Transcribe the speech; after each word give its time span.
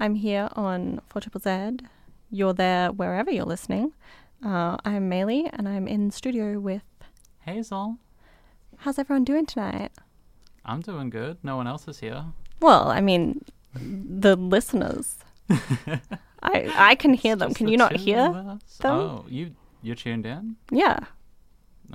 I'm 0.00 0.14
here 0.14 0.48
on 0.52 1.00
4 1.08 1.22
Triple 1.22 1.40
Z. 1.40 1.84
You're 2.30 2.52
there 2.54 2.92
wherever 2.92 3.30
you're 3.30 3.44
listening. 3.44 3.92
Uh, 4.44 4.76
I'm 4.84 5.10
Maylee, 5.10 5.50
and 5.52 5.68
I'm 5.68 5.88
in 5.88 6.10
studio 6.10 6.60
with. 6.60 6.82
Hazel, 7.40 7.98
How's 8.78 8.98
everyone 8.98 9.24
doing 9.24 9.44
tonight? 9.44 9.90
I'm 10.64 10.80
doing 10.80 11.10
good. 11.10 11.38
No 11.42 11.56
one 11.56 11.66
else 11.66 11.88
is 11.88 11.98
here. 11.98 12.26
Well, 12.60 12.88
I 12.88 13.00
mean, 13.00 13.44
the 13.74 14.36
listeners. 14.36 15.16
I 15.50 16.70
I 16.76 16.94
can 16.94 17.14
hear 17.14 17.34
them. 17.34 17.54
Can 17.54 17.66
the 17.66 17.72
you 17.72 17.78
not 17.78 17.96
hear? 17.96 18.30
them? 18.30 18.60
Oh, 18.84 19.24
you 19.28 19.52
you're 19.82 19.96
tuned 19.96 20.26
in. 20.26 20.56
Yeah. 20.70 20.98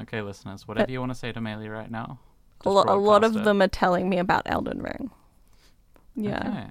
Okay, 0.02 0.22
listeners, 0.22 0.67
whatever 0.67 0.91
you 0.91 0.99
want 0.99 1.11
to 1.11 1.17
say 1.17 1.31
to 1.31 1.39
Maylee 1.39 1.72
right 1.72 1.89
now. 1.89 2.20
A, 2.66 2.70
lo- 2.70 2.85
a 2.88 2.97
lot 2.97 3.23
of 3.23 3.38
it. 3.38 3.44
them 3.44 3.61
are 3.61 3.67
telling 3.67 4.09
me 4.09 4.17
about 4.17 4.44
Elden 4.45 4.81
Ring. 4.81 5.11
Yeah. 6.16 6.39
Okay. 6.39 6.67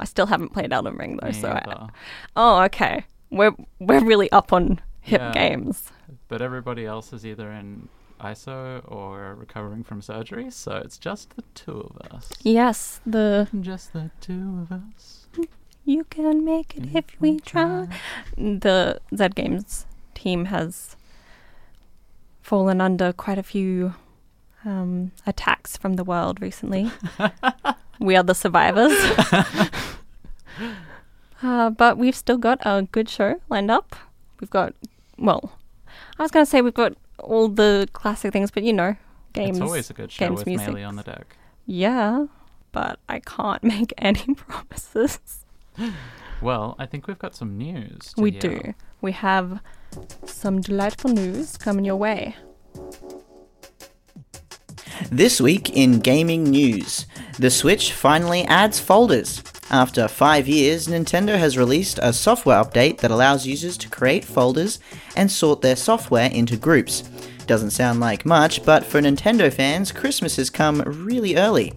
I 0.00 0.04
still 0.04 0.26
haven't 0.26 0.52
played 0.52 0.72
Elden 0.72 0.96
Ring 0.96 1.18
though, 1.20 1.28
Me 1.28 1.32
so 1.34 1.50
I. 1.50 1.88
Oh, 2.34 2.62
okay. 2.64 3.04
We're 3.30 3.54
we're 3.78 4.04
really 4.04 4.30
up 4.32 4.52
on 4.52 4.80
hip 5.02 5.20
Yeah. 5.20 5.32
games. 5.32 5.92
But 6.28 6.42
everybody 6.42 6.84
else 6.86 7.12
is 7.12 7.24
either 7.24 7.50
in 7.52 7.88
ISO 8.20 8.82
or 8.90 9.34
recovering 9.34 9.84
from 9.84 10.02
surgery, 10.02 10.50
so 10.50 10.76
it's 10.76 10.98
just 10.98 11.36
the 11.36 11.42
two 11.54 11.80
of 11.94 12.12
us. 12.12 12.30
Yes, 12.42 13.00
the 13.06 13.48
Just 13.60 13.92
the 13.92 14.10
two 14.20 14.58
of 14.62 14.72
us. 14.72 15.26
you 15.84 16.04
can 16.04 16.44
make 16.44 16.76
it 16.76 16.94
if 16.94 17.04
we 17.20 17.38
try. 17.40 17.86
The 18.36 19.00
Z 19.16 19.28
Games 19.34 19.86
team 20.14 20.46
has 20.46 20.96
fallen 22.42 22.80
under 22.80 23.12
quite 23.12 23.38
a 23.38 23.42
few 23.42 23.94
um, 24.64 25.12
attacks 25.26 25.76
from 25.76 25.94
the 25.94 26.04
world 26.04 26.40
recently. 26.42 26.90
we 28.00 28.16
are 28.16 28.22
the 28.22 28.34
survivors. 28.34 28.92
uh, 31.42 31.70
but 31.70 31.98
we've 31.98 32.16
still 32.16 32.38
got 32.38 32.58
a 32.62 32.82
good 32.90 33.08
show 33.08 33.40
lined 33.48 33.70
up. 33.70 33.94
We've 34.40 34.50
got, 34.50 34.74
well, 35.18 35.52
I 36.18 36.22
was 36.22 36.30
going 36.30 36.44
to 36.44 36.50
say 36.50 36.62
we've 36.62 36.74
got 36.74 36.94
all 37.18 37.48
the 37.48 37.88
classic 37.92 38.32
things, 38.32 38.50
but 38.50 38.62
you 38.62 38.72
know, 38.72 38.96
games. 39.34 39.58
it's 39.58 39.64
always 39.66 39.90
a 39.90 39.94
good 39.94 40.10
show 40.10 40.26
games, 40.26 40.38
with 40.38 40.46
music. 40.46 40.68
Maylee 40.68 40.88
on 40.88 40.96
the 40.96 41.02
deck. 41.02 41.36
Yeah, 41.66 42.26
but 42.72 42.98
I 43.08 43.20
can't 43.20 43.62
make 43.74 43.92
any 43.98 44.34
promises. 44.34 45.44
Well, 46.40 46.74
I 46.78 46.86
think 46.86 47.06
we've 47.06 47.18
got 47.18 47.34
some 47.34 47.58
news. 47.58 48.14
to 48.14 48.22
We 48.22 48.30
hear. 48.30 48.40
do. 48.40 48.74
We 49.02 49.12
have 49.12 49.60
some 50.24 50.60
delightful 50.60 51.10
news 51.10 51.56
coming 51.56 51.84
your 51.84 51.96
way. 51.96 52.36
This 55.12 55.40
week 55.40 55.70
in 55.70 55.98
gaming 55.98 56.44
news, 56.44 57.04
the 57.36 57.50
Switch 57.50 57.92
finally 57.92 58.44
adds 58.44 58.78
folders. 58.78 59.42
After 59.68 60.06
five 60.06 60.46
years, 60.46 60.86
Nintendo 60.86 61.36
has 61.36 61.58
released 61.58 61.98
a 62.00 62.12
software 62.12 62.62
update 62.62 62.98
that 62.98 63.10
allows 63.10 63.44
users 63.44 63.76
to 63.78 63.88
create 63.88 64.24
folders 64.24 64.78
and 65.16 65.28
sort 65.28 65.62
their 65.62 65.74
software 65.74 66.30
into 66.30 66.56
groups. 66.56 67.02
Doesn't 67.48 67.72
sound 67.72 67.98
like 67.98 68.24
much, 68.24 68.64
but 68.64 68.84
for 68.84 69.00
Nintendo 69.00 69.52
fans, 69.52 69.90
Christmas 69.90 70.36
has 70.36 70.48
come 70.48 70.80
really 70.82 71.36
early. 71.36 71.72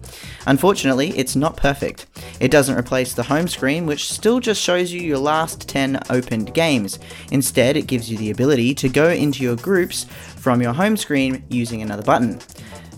Unfortunately, 0.46 1.10
it's 1.18 1.34
not 1.34 1.56
perfect. 1.56 2.06
It 2.38 2.52
doesn't 2.52 2.78
replace 2.78 3.14
the 3.14 3.24
home 3.24 3.48
screen, 3.48 3.84
which 3.84 4.12
still 4.12 4.38
just 4.38 4.62
shows 4.62 4.92
you 4.92 5.00
your 5.00 5.18
last 5.18 5.68
10 5.68 5.98
opened 6.08 6.54
games. 6.54 7.00
Instead, 7.32 7.76
it 7.76 7.88
gives 7.88 8.08
you 8.08 8.16
the 8.16 8.30
ability 8.30 8.76
to 8.76 8.88
go 8.88 9.08
into 9.08 9.42
your 9.42 9.56
groups 9.56 10.04
from 10.36 10.62
your 10.62 10.74
home 10.74 10.96
screen 10.96 11.42
using 11.48 11.82
another 11.82 12.04
button. 12.04 12.38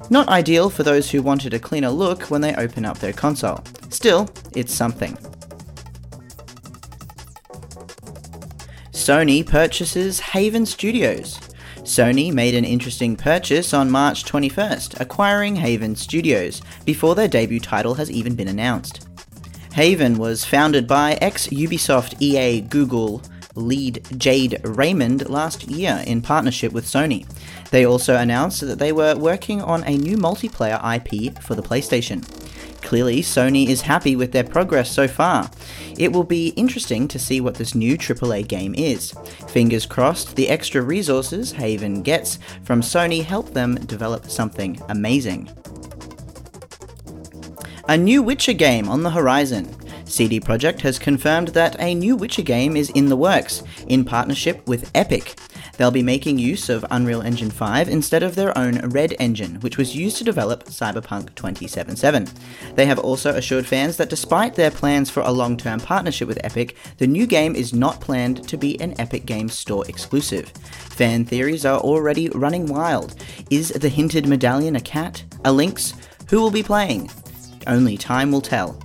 Not 0.08 0.28
ideal 0.28 0.70
for 0.70 0.82
those 0.82 1.10
who 1.10 1.22
wanted 1.22 1.52
a 1.52 1.58
cleaner 1.58 1.90
look 1.90 2.24
when 2.24 2.40
they 2.40 2.54
open 2.54 2.84
up 2.84 2.98
their 2.98 3.12
console. 3.12 3.62
Still, 3.90 4.28
it's 4.54 4.72
something. 4.72 5.16
Sony 8.92 9.46
purchases 9.46 10.20
Haven 10.20 10.66
Studios. 10.66 11.38
Sony 11.78 12.32
made 12.32 12.54
an 12.54 12.64
interesting 12.64 13.14
purchase 13.14 13.72
on 13.72 13.90
March 13.90 14.24
21st, 14.24 15.00
acquiring 15.00 15.54
Haven 15.54 15.94
Studios, 15.94 16.60
before 16.84 17.14
their 17.14 17.28
debut 17.28 17.60
title 17.60 17.94
has 17.94 18.10
even 18.10 18.34
been 18.34 18.48
announced. 18.48 19.06
Haven 19.74 20.18
was 20.18 20.44
founded 20.44 20.88
by 20.88 21.12
ex 21.20 21.46
Ubisoft 21.48 22.20
EA 22.20 22.62
Google 22.62 23.22
lead 23.56 24.04
Jade 24.16 24.60
Raymond 24.64 25.28
last 25.28 25.64
year 25.64 26.04
in 26.06 26.22
partnership 26.22 26.72
with 26.72 26.84
Sony. 26.84 27.26
They 27.70 27.84
also 27.84 28.16
announced 28.16 28.60
that 28.60 28.78
they 28.78 28.92
were 28.92 29.16
working 29.16 29.60
on 29.60 29.82
a 29.84 29.96
new 29.96 30.16
multiplayer 30.16 30.78
IP 30.78 31.42
for 31.42 31.54
the 31.54 31.62
PlayStation. 31.62 32.24
Clearly, 32.82 33.20
Sony 33.20 33.66
is 33.66 33.80
happy 33.80 34.14
with 34.14 34.30
their 34.30 34.44
progress 34.44 34.92
so 34.92 35.08
far. 35.08 35.50
It 35.98 36.12
will 36.12 36.22
be 36.22 36.48
interesting 36.50 37.08
to 37.08 37.18
see 37.18 37.40
what 37.40 37.56
this 37.56 37.74
new 37.74 37.98
AAA 37.98 38.46
game 38.46 38.74
is. 38.76 39.12
Fingers 39.48 39.86
crossed, 39.86 40.36
the 40.36 40.48
extra 40.48 40.82
resources 40.82 41.50
Haven 41.50 42.02
gets 42.02 42.38
from 42.62 42.82
Sony 42.82 43.24
help 43.24 43.52
them 43.54 43.74
develop 43.86 44.30
something 44.30 44.80
amazing. 44.88 45.50
A 47.88 47.96
new 47.96 48.22
Witcher 48.22 48.52
game 48.52 48.88
on 48.88 49.02
the 49.02 49.10
horizon. 49.10 49.74
CD 50.06 50.40
Projekt 50.40 50.80
has 50.80 50.98
confirmed 50.98 51.48
that 51.48 51.76
a 51.80 51.94
new 51.94 52.16
Witcher 52.16 52.42
game 52.42 52.76
is 52.76 52.90
in 52.90 53.08
the 53.08 53.16
works, 53.16 53.62
in 53.88 54.04
partnership 54.04 54.66
with 54.66 54.90
Epic. 54.94 55.36
They'll 55.76 55.90
be 55.90 56.02
making 56.02 56.38
use 56.38 56.68
of 56.68 56.86
Unreal 56.90 57.22
Engine 57.22 57.50
5 57.50 57.88
instead 57.88 58.22
of 58.22 58.34
their 58.34 58.56
own 58.56 58.78
Red 58.90 59.14
Engine, 59.18 59.56
which 59.56 59.76
was 59.76 59.96
used 59.96 60.16
to 60.18 60.24
develop 60.24 60.64
Cyberpunk 60.64 61.34
2077. 61.34 62.28
They 62.76 62.86
have 62.86 62.98
also 62.98 63.34
assured 63.34 63.66
fans 63.66 63.96
that 63.96 64.08
despite 64.08 64.54
their 64.54 64.70
plans 64.70 65.10
for 65.10 65.20
a 65.20 65.32
long 65.32 65.56
term 65.56 65.80
partnership 65.80 66.28
with 66.28 66.44
Epic, 66.44 66.76
the 66.98 67.06
new 67.06 67.26
game 67.26 67.54
is 67.54 67.74
not 67.74 68.00
planned 68.00 68.48
to 68.48 68.56
be 68.56 68.80
an 68.80 68.98
Epic 69.00 69.26
Games 69.26 69.54
Store 69.54 69.84
exclusive. 69.88 70.48
Fan 70.48 71.24
theories 71.24 71.66
are 71.66 71.80
already 71.80 72.28
running 72.30 72.66
wild. 72.66 73.16
Is 73.50 73.68
the 73.70 73.88
hinted 73.88 74.26
medallion 74.26 74.76
a 74.76 74.80
cat? 74.80 75.24
A 75.44 75.52
lynx? 75.52 75.94
Who 76.30 76.40
will 76.40 76.50
be 76.50 76.62
playing? 76.62 77.10
Only 77.66 77.96
time 77.96 78.30
will 78.30 78.40
tell. 78.40 78.80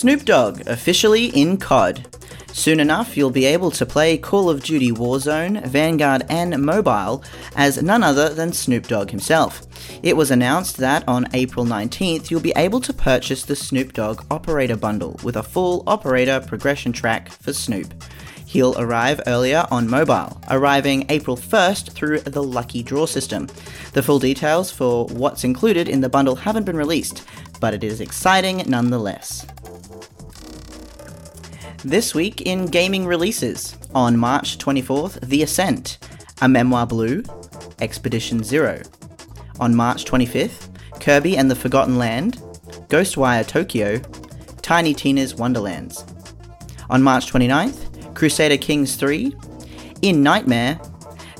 Snoop 0.00 0.24
Dogg 0.24 0.66
officially 0.66 1.26
in 1.26 1.58
COD. 1.58 2.06
Soon 2.54 2.80
enough, 2.80 3.18
you'll 3.18 3.28
be 3.28 3.44
able 3.44 3.70
to 3.72 3.84
play 3.84 4.16
Call 4.16 4.48
of 4.48 4.62
Duty 4.62 4.92
Warzone, 4.92 5.62
Vanguard, 5.66 6.24
and 6.30 6.58
Mobile 6.58 7.22
as 7.54 7.82
none 7.82 8.02
other 8.02 8.30
than 8.30 8.50
Snoop 8.50 8.86
Dogg 8.88 9.10
himself. 9.10 9.60
It 10.02 10.16
was 10.16 10.30
announced 10.30 10.78
that 10.78 11.06
on 11.06 11.28
April 11.34 11.66
19th, 11.66 12.30
you'll 12.30 12.40
be 12.40 12.54
able 12.56 12.80
to 12.80 12.94
purchase 12.94 13.44
the 13.44 13.54
Snoop 13.54 13.92
Dogg 13.92 14.24
Operator 14.30 14.74
Bundle 14.74 15.20
with 15.22 15.36
a 15.36 15.42
full 15.42 15.84
operator 15.86 16.40
progression 16.40 16.94
track 16.94 17.28
for 17.28 17.52
Snoop. 17.52 17.92
He'll 18.46 18.80
arrive 18.80 19.20
earlier 19.26 19.66
on 19.70 19.86
mobile, 19.86 20.40
arriving 20.48 21.04
April 21.10 21.36
1st 21.36 21.92
through 21.92 22.20
the 22.20 22.42
Lucky 22.42 22.82
Draw 22.82 23.04
system. 23.04 23.48
The 23.92 24.02
full 24.02 24.18
details 24.18 24.72
for 24.72 25.04
what's 25.08 25.44
included 25.44 25.90
in 25.90 26.00
the 26.00 26.08
bundle 26.08 26.36
haven't 26.36 26.64
been 26.64 26.78
released, 26.78 27.22
but 27.60 27.74
it 27.74 27.84
is 27.84 28.00
exciting 28.00 28.64
nonetheless. 28.66 29.46
This 31.84 32.14
week 32.14 32.42
in 32.42 32.66
gaming 32.66 33.06
releases, 33.06 33.74
on 33.94 34.18
March 34.18 34.58
24th, 34.58 35.18
The 35.20 35.42
Ascent, 35.42 35.96
A 36.42 36.48
Memoir 36.48 36.86
Blue, 36.86 37.22
Expedition 37.80 38.44
Zero. 38.44 38.82
On 39.60 39.74
March 39.74 40.04
25th, 40.04 40.68
Kirby 41.00 41.38
and 41.38 41.50
the 41.50 41.56
Forgotten 41.56 41.96
Land, 41.96 42.34
Ghostwire 42.88 43.46
Tokyo, 43.46 43.98
Tiny 44.60 44.92
Tina's 44.92 45.36
Wonderlands. 45.36 46.04
On 46.90 47.02
March 47.02 47.32
29th, 47.32 48.14
Crusader 48.14 48.58
Kings 48.58 48.96
3, 48.96 49.34
In 50.02 50.22
Nightmare, 50.22 50.78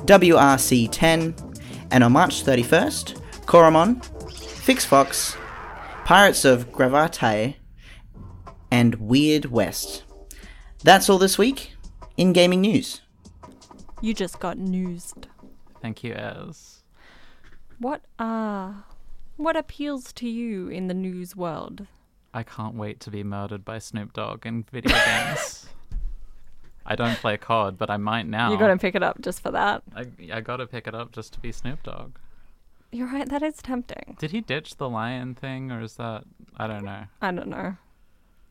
WRC 0.06 0.88
10, 0.90 1.34
and 1.90 2.02
on 2.02 2.12
March 2.12 2.44
31st, 2.44 3.20
Coromon, 3.44 4.02
Fix 4.32 4.86
Fox, 4.86 5.36
Pirates 6.06 6.46
of 6.46 6.72
Gravatae, 6.72 7.56
and 8.70 8.94
Weird 8.94 9.44
West. 9.44 10.04
That's 10.82 11.10
all 11.10 11.18
this 11.18 11.36
week 11.36 11.74
in 12.16 12.32
gaming 12.32 12.62
news. 12.62 13.02
You 14.00 14.14
just 14.14 14.40
got 14.40 14.56
newsed. 14.56 15.28
Thank 15.82 16.02
you, 16.02 16.14
Ez. 16.14 16.82
What 17.78 18.02
uh 18.18 18.72
what 19.36 19.56
appeals 19.56 20.12
to 20.14 20.28
you 20.28 20.68
in 20.68 20.86
the 20.86 20.94
news 20.94 21.36
world? 21.36 21.86
I 22.32 22.42
can't 22.42 22.74
wait 22.76 23.00
to 23.00 23.10
be 23.10 23.24
murdered 23.24 23.64
by 23.64 23.78
Snoop 23.78 24.12
Dogg 24.12 24.46
in 24.46 24.64
video 24.70 24.96
games. 25.06 25.66
I 26.86 26.96
don't 26.96 27.16
play 27.16 27.36
COD, 27.36 27.76
but 27.76 27.90
I 27.90 27.96
might 27.98 28.26
now. 28.26 28.48
You're 28.50 28.58
gonna 28.58 28.78
pick 28.78 28.94
it 28.94 29.02
up 29.02 29.20
just 29.20 29.42
for 29.42 29.50
that. 29.50 29.82
I, 29.94 30.06
I 30.32 30.40
gotta 30.40 30.66
pick 30.66 30.86
it 30.86 30.94
up 30.94 31.12
just 31.12 31.34
to 31.34 31.40
be 31.40 31.52
Snoop 31.52 31.82
Dogg. 31.82 32.16
You're 32.92 33.06
right. 33.06 33.28
That 33.28 33.42
is 33.42 33.56
tempting. 33.56 34.16
Did 34.18 34.30
he 34.30 34.40
ditch 34.40 34.76
the 34.76 34.88
lion 34.88 35.34
thing, 35.34 35.70
or 35.70 35.82
is 35.82 35.94
that 35.96 36.24
I 36.56 36.66
don't 36.66 36.84
know. 36.84 37.04
I 37.20 37.32
don't 37.32 37.48
know. 37.48 37.76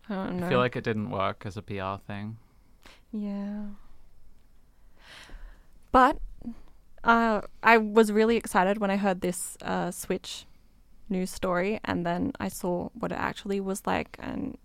I 0.09 0.15
don't 0.25 0.39
know. 0.39 0.45
I 0.47 0.49
feel 0.49 0.59
like 0.59 0.75
it 0.75 0.83
didn't 0.83 1.11
work 1.11 1.43
as 1.45 1.55
a 1.57 1.61
PR 1.61 2.01
thing. 2.05 2.37
Yeah. 3.11 3.63
But 5.91 6.17
uh, 7.03 7.41
I 7.63 7.77
was 7.77 8.11
really 8.11 8.37
excited 8.37 8.77
when 8.79 8.91
I 8.91 8.97
heard 8.97 9.21
this 9.21 9.57
uh, 9.61 9.91
Switch 9.91 10.45
news 11.09 11.31
story, 11.31 11.79
and 11.83 12.05
then 12.05 12.31
I 12.39 12.49
saw 12.49 12.89
what 12.93 13.11
it 13.11 13.17
actually 13.17 13.59
was 13.59 13.87
like, 13.87 14.15
and 14.19 14.57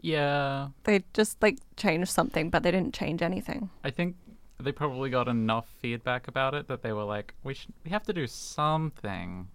Yeah, 0.00 0.68
they 0.84 1.04
just 1.14 1.40
like 1.42 1.58
changed 1.76 2.10
something, 2.10 2.50
but 2.50 2.62
they 2.62 2.70
didn't 2.70 2.94
change 2.94 3.22
anything. 3.22 3.70
I 3.84 3.90
think 3.90 4.16
they 4.58 4.72
probably 4.72 5.10
got 5.10 5.28
enough 5.28 5.68
feedback 5.80 6.26
about 6.28 6.54
it 6.54 6.66
that 6.68 6.82
they 6.82 6.92
were 6.92 7.04
like, 7.04 7.34
we 7.44 7.54
should, 7.54 7.72
we 7.84 7.90
have 7.90 8.02
to 8.04 8.12
do 8.12 8.26
something, 8.26 9.48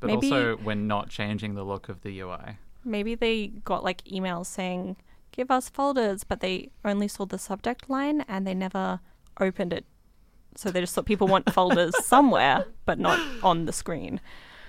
but 0.00 0.08
Maybe- 0.08 0.30
also 0.30 0.56
we're 0.58 0.74
not 0.74 1.08
changing 1.08 1.54
the 1.54 1.64
look 1.64 1.88
of 1.88 2.02
the 2.02 2.20
UI. 2.20 2.58
Maybe 2.86 3.14
they 3.14 3.48
got 3.48 3.82
like 3.84 4.02
emails 4.04 4.46
saying, 4.46 4.96
"Give 5.32 5.50
us 5.50 5.68
folders," 5.68 6.24
but 6.24 6.40
they 6.40 6.70
only 6.84 7.08
saw 7.08 7.26
the 7.26 7.38
subject 7.38 7.90
line 7.90 8.22
and 8.28 8.46
they 8.46 8.54
never 8.54 9.00
opened 9.40 9.72
it. 9.72 9.84
So 10.54 10.70
they 10.70 10.80
just 10.80 10.94
thought 10.94 11.04
people 11.04 11.26
want 11.26 11.52
folders 11.52 11.92
somewhere, 12.04 12.64
but 12.86 12.98
not 12.98 13.20
on 13.42 13.66
the 13.66 13.72
screen. 13.72 14.20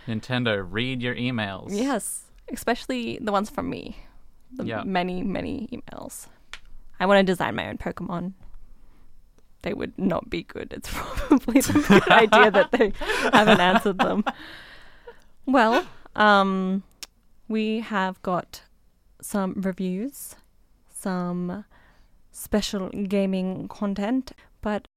Nintendo, 0.08 0.66
read 0.68 1.02
your 1.02 1.16
emails. 1.16 1.68
Yes, 1.72 2.24
especially 2.52 3.20
the 3.22 3.32
ones 3.32 3.50
from 3.50 3.70
me. 3.70 3.98
The 4.56 4.66
Yeah. 4.66 4.84
many, 4.84 5.22
many 5.24 5.70
emails. 5.72 6.28
I 7.00 7.06
want 7.06 7.20
to 7.20 7.24
design 7.32 7.56
my 7.56 7.68
own 7.70 7.78
Pokemon. 7.78 8.34
They 9.62 9.74
would 9.74 9.98
not 9.98 10.30
be 10.30 10.44
good. 10.44 10.72
It's 10.74 10.90
probably 10.94 11.62
the 11.62 11.74
good 11.88 12.10
idea 12.26 12.52
that 12.52 12.72
they 12.72 12.94
haven't 13.34 13.60
answered 13.60 14.00
them. 14.00 14.24
Well, 15.46 15.86
um, 16.16 16.84
we 17.48 17.80
have 17.80 18.22
got 18.22 18.64
some 19.22 19.54
reviews, 19.58 20.36
some 20.92 21.66
special 22.32 22.90
gaming 22.90 23.68
content, 23.68 24.34
but 24.62 24.88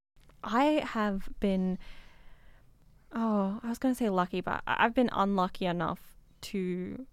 I 0.43 0.85
have 0.87 1.29
been 1.41 1.79
oh, 3.13 3.59
I 3.63 3.69
was 3.69 3.79
going 3.79 3.95
to 3.95 3.99
say 3.99 4.09
lucky, 4.09 4.41
but 4.41 4.63
I've 4.67 4.95
been 4.95 5.11
unlucky 5.13 5.67
enough 5.67 6.01
to 6.43 7.07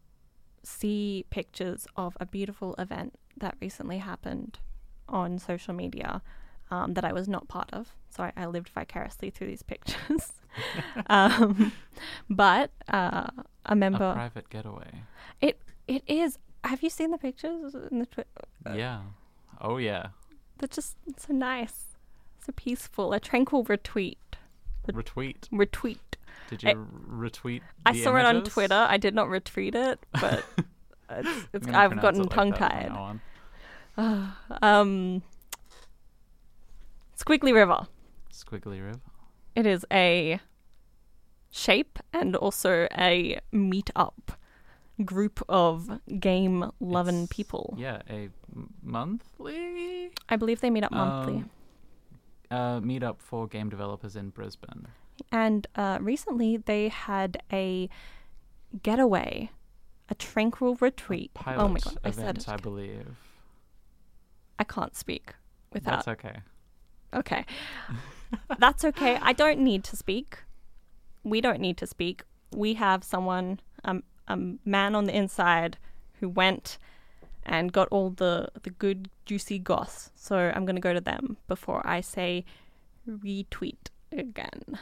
see 0.63 1.25
pictures 1.29 1.87
of 1.95 2.15
a 2.19 2.25
beautiful 2.25 2.75
event 2.77 3.15
that 3.37 3.55
recently 3.61 3.97
happened 3.99 4.59
on 5.09 5.39
social 5.39 5.73
media 5.73 6.21
um, 6.71 6.93
that 6.95 7.05
I 7.05 7.13
was 7.13 7.27
not 7.27 7.47
part 7.47 7.69
of. 7.73 7.93
So 8.09 8.23
I, 8.23 8.31
I 8.35 8.45
lived 8.47 8.69
vicariously 8.69 9.29
through 9.29 9.47
these 9.47 9.63
pictures. 9.63 10.33
um, 11.07 11.71
but 12.29 12.71
uh, 12.91 13.27
a 13.65 13.73
A 13.73 13.75
member, 13.75 14.13
private 14.13 14.49
getaway. 14.49 15.03
it 15.41 15.59
it 15.87 16.03
is. 16.07 16.37
Have 16.63 16.81
you 16.83 16.89
seen 16.89 17.11
the 17.11 17.17
pictures 17.17 17.75
in 17.91 17.99
the 17.99 18.05
twi- 18.05 18.75
yeah. 18.75 19.01
Oh 19.61 19.77
yeah. 19.77 20.07
They're 20.57 20.67
just 20.67 20.97
so 21.17 21.33
nice, 21.33 21.95
so 22.43 22.51
peaceful. 22.55 23.13
A 23.13 23.19
tranquil 23.19 23.63
retweet. 23.65 24.17
Retweet. 24.87 25.47
Retweet. 25.51 25.99
Did 26.49 26.65
I- 26.65 26.71
you 26.71 26.87
retweet? 27.09 27.61
I 27.85 27.93
the 27.93 28.03
saw 28.03 28.15
it 28.15 28.25
on? 28.25 28.43
Twitter. 28.43 28.85
I 28.89 28.97
did 28.97 29.13
not 29.13 29.27
retweet 29.27 29.75
it, 29.75 29.99
but 30.13 30.43
it's, 30.57 30.67
I'm 31.09 31.47
it's 31.53 31.65
gonna 31.65 31.77
I've 31.77 32.01
gotten 32.01 32.21
like 32.23 32.31
tongue 32.31 32.53
tied. 32.53 32.91
now 33.97 34.33
um, 34.61 35.21
Squiggly 37.17 37.53
River. 37.53 37.87
Squiggly 38.31 38.83
River. 38.85 38.99
It 39.55 39.65
is 39.65 39.85
a 39.91 40.39
shape 41.49 41.99
and 42.13 42.35
also 42.35 42.87
a 42.97 43.39
meet 43.51 43.89
up 43.95 44.33
group 45.03 45.41
of 45.49 45.99
game 46.19 46.71
loving 46.79 47.27
people. 47.27 47.75
Yeah, 47.77 48.01
a 48.09 48.29
m- 48.55 48.73
monthly 48.81 50.11
I 50.29 50.35
believe 50.35 50.61
they 50.61 50.69
meet 50.69 50.83
up 50.83 50.91
monthly. 50.91 51.35
Um, 51.35 51.49
uh, 52.49 52.79
meetup 52.79 53.19
for 53.19 53.47
game 53.47 53.69
developers 53.69 54.15
in 54.15 54.29
Brisbane. 54.29 54.87
and 55.31 55.67
uh, 55.75 55.97
recently 56.01 56.57
they 56.57 56.89
had 56.89 57.41
a 57.51 57.89
getaway, 58.83 59.49
a 60.09 60.15
tranquil 60.15 60.75
retreat. 60.79 61.33
Pilot 61.33 61.63
oh 61.63 61.67
my 61.67 61.79
god, 61.79 61.97
I 62.03 62.11
said 62.11 62.37
it. 62.37 62.47
I 62.47 62.57
believe. 62.57 63.15
I 64.59 64.63
can't 64.63 64.95
speak 64.95 65.33
without 65.73 66.05
That's 66.05 66.07
okay. 66.07 66.37
Okay. 67.13 67.45
That's 68.59 68.83
okay. 68.86 69.18
I 69.21 69.33
don't 69.33 69.59
need 69.59 69.83
to 69.86 69.95
speak. 69.95 70.39
We 71.24 71.42
don't 71.42 71.59
need 71.59 71.77
to 71.77 71.88
speak. 71.88 72.24
We 72.56 72.75
have 72.75 73.04
someone, 73.04 73.59
um, 73.83 74.04
a 74.27 74.38
man 74.65 74.95
on 74.95 75.06
the 75.06 75.15
inside 75.15 75.77
who 76.19 76.30
went 76.30 76.77
and 77.45 77.71
got 77.71 77.88
all 77.89 78.09
the, 78.09 78.50
the 78.63 78.69
good, 78.71 79.09
juicy 79.25 79.59
goss. 79.59 80.12
So 80.15 80.51
I'm 80.54 80.65
going 80.65 80.75
to 80.75 80.81
go 80.81 80.94
to 80.94 81.01
them 81.01 81.38
before 81.48 81.81
I 81.86 82.01
say 82.01 82.44
retweet 83.07 83.89
again. 84.12 84.77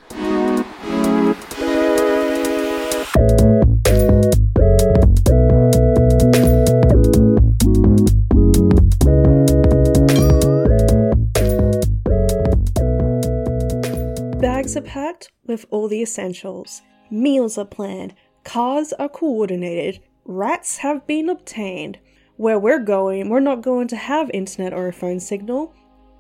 Are 14.75 14.81
packed 14.81 15.31
with 15.45 15.65
all 15.69 15.87
the 15.87 16.01
essentials. 16.01 16.81
Meals 17.09 17.57
are 17.57 17.63
planned. 17.63 18.13
Cars 18.43 18.91
are 18.93 19.07
coordinated. 19.07 20.01
Rats 20.25 20.77
have 20.79 21.07
been 21.07 21.29
obtained. 21.29 21.97
Where 22.35 22.59
we're 22.59 22.79
going, 22.79 23.29
we're 23.29 23.39
not 23.39 23.61
going 23.61 23.87
to 23.87 23.95
have 23.95 24.29
internet 24.33 24.73
or 24.73 24.89
a 24.89 24.93
phone 24.93 25.21
signal. 25.21 25.73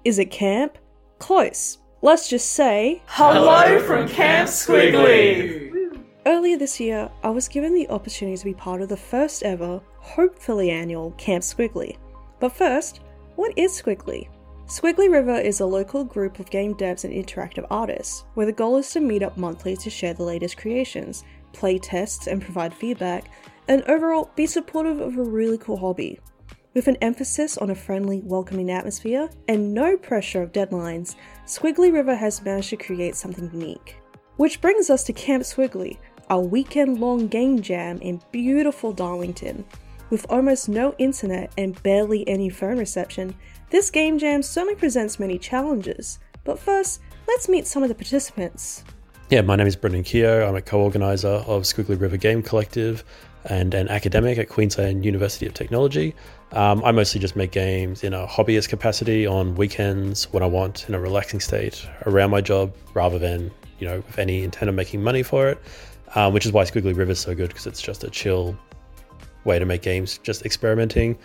Is 0.05 0.19
it 0.19 0.31
camp? 0.31 0.77
Close. 1.19 1.79
Let's 2.01 2.29
just 2.29 2.51
say. 2.51 3.01
Hello 3.07 3.81
from 3.81 4.07
Camp 4.07 4.47
Squiggly! 4.47 5.99
Earlier 6.25 6.57
this 6.57 6.79
year, 6.79 7.11
I 7.23 7.31
was 7.31 7.49
given 7.49 7.73
the 7.73 7.89
opportunity 7.89 8.37
to 8.37 8.45
be 8.45 8.53
part 8.53 8.81
of 8.81 8.87
the 8.87 8.95
first 8.95 9.43
ever, 9.43 9.81
hopefully 9.97 10.71
annual 10.71 11.11
Camp 11.17 11.43
Squiggly. 11.43 11.97
But 12.39 12.53
first, 12.53 13.01
what 13.35 13.51
is 13.57 13.81
Squiggly? 13.81 14.29
Squiggly 14.67 15.11
River 15.11 15.35
is 15.35 15.59
a 15.59 15.65
local 15.65 16.03
group 16.03 16.39
of 16.39 16.49
game 16.49 16.73
devs 16.73 17.03
and 17.03 17.13
interactive 17.13 17.67
artists, 17.69 18.25
where 18.33 18.47
the 18.47 18.51
goal 18.51 18.77
is 18.77 18.89
to 18.91 18.99
meet 18.99 19.21
up 19.21 19.37
monthly 19.37 19.77
to 19.77 19.91
share 19.91 20.15
the 20.15 20.23
latest 20.23 20.57
creations, 20.57 21.23
play 21.53 21.77
tests 21.77 22.25
and 22.25 22.41
provide 22.41 22.73
feedback, 22.73 23.25
and 23.67 23.83
overall 23.83 24.31
be 24.35 24.47
supportive 24.47 24.99
of 24.99 25.17
a 25.17 25.23
really 25.23 25.59
cool 25.59 25.77
hobby. 25.77 26.19
With 26.73 26.87
an 26.87 26.97
emphasis 26.99 27.59
on 27.59 27.69
a 27.69 27.75
friendly, 27.75 28.21
welcoming 28.25 28.71
atmosphere 28.71 29.29
and 29.47 29.71
no 29.71 29.97
pressure 29.97 30.41
of 30.41 30.51
deadlines, 30.51 31.15
Squiggly 31.45 31.93
River 31.93 32.15
has 32.15 32.43
managed 32.43 32.71
to 32.71 32.77
create 32.77 33.15
something 33.15 33.51
unique. 33.53 33.97
Which 34.37 34.61
brings 34.61 34.89
us 34.89 35.03
to 35.03 35.13
Camp 35.13 35.43
Squiggly, 35.43 35.99
a 36.31 36.41
weekend 36.41 36.99
long 36.99 37.27
game 37.27 37.61
jam 37.61 37.99
in 38.01 38.19
beautiful 38.31 38.93
Darlington. 38.93 39.63
With 40.09 40.25
almost 40.29 40.69
no 40.69 40.95
internet 40.97 41.51
and 41.55 41.81
barely 41.83 42.27
any 42.27 42.49
phone 42.49 42.77
reception, 42.77 43.35
this 43.75 43.91
game 43.91 44.17
jam 44.17 44.41
certainly 44.41 44.73
presents 44.73 45.19
many 45.19 45.37
challenges. 45.37 46.17
But 46.45 46.57
first, 46.57 47.01
let's 47.27 47.49
meet 47.49 47.67
some 47.67 47.83
of 47.83 47.89
the 47.89 47.95
participants. 47.95 48.85
Yeah, 49.29 49.41
my 49.41 49.57
name 49.57 49.67
is 49.67 49.75
Brendan 49.75 50.03
Keogh. 50.03 50.47
I'm 50.47 50.55
a 50.55 50.61
co 50.61 50.79
organizer 50.79 51.43
of 51.45 51.63
Squiggly 51.63 51.99
River 51.99 52.15
Game 52.15 52.41
Collective 52.41 53.03
and 53.43 53.73
an 53.73 53.89
academic 53.89 54.37
at 54.37 54.47
Queensland 54.47 55.03
University 55.03 55.45
of 55.45 55.53
Technology. 55.53 56.15
Um, 56.53 56.85
I 56.85 56.93
mostly 56.93 57.19
just 57.19 57.35
make 57.35 57.51
games 57.51 58.01
in 58.01 58.13
a 58.13 58.25
hobbyist 58.25 58.69
capacity 58.69 59.27
on 59.27 59.55
weekends 59.55 60.31
when 60.31 60.41
I 60.41 60.45
want 60.45 60.87
in 60.87 60.95
a 60.95 60.99
relaxing 60.99 61.41
state 61.41 61.85
around 62.05 62.29
my 62.29 62.39
job 62.39 62.73
rather 62.93 63.19
than, 63.19 63.51
you 63.79 63.87
know, 63.87 63.97
with 63.97 64.17
any 64.17 64.43
intent 64.43 64.69
of 64.69 64.75
making 64.75 65.03
money 65.03 65.21
for 65.21 65.49
it, 65.49 65.61
um, 66.15 66.31
which 66.31 66.45
is 66.45 66.53
why 66.53 66.63
Squiggly 66.63 66.95
River 66.95 67.11
is 67.11 67.19
so 67.19 67.35
good 67.35 67.49
because 67.49 67.67
it's 67.67 67.81
just 67.81 68.05
a 68.05 68.09
chill 68.09 68.57
way 69.43 69.59
to 69.59 69.65
make 69.65 69.81
games, 69.81 70.17
just 70.23 70.45
experimenting. 70.45 71.17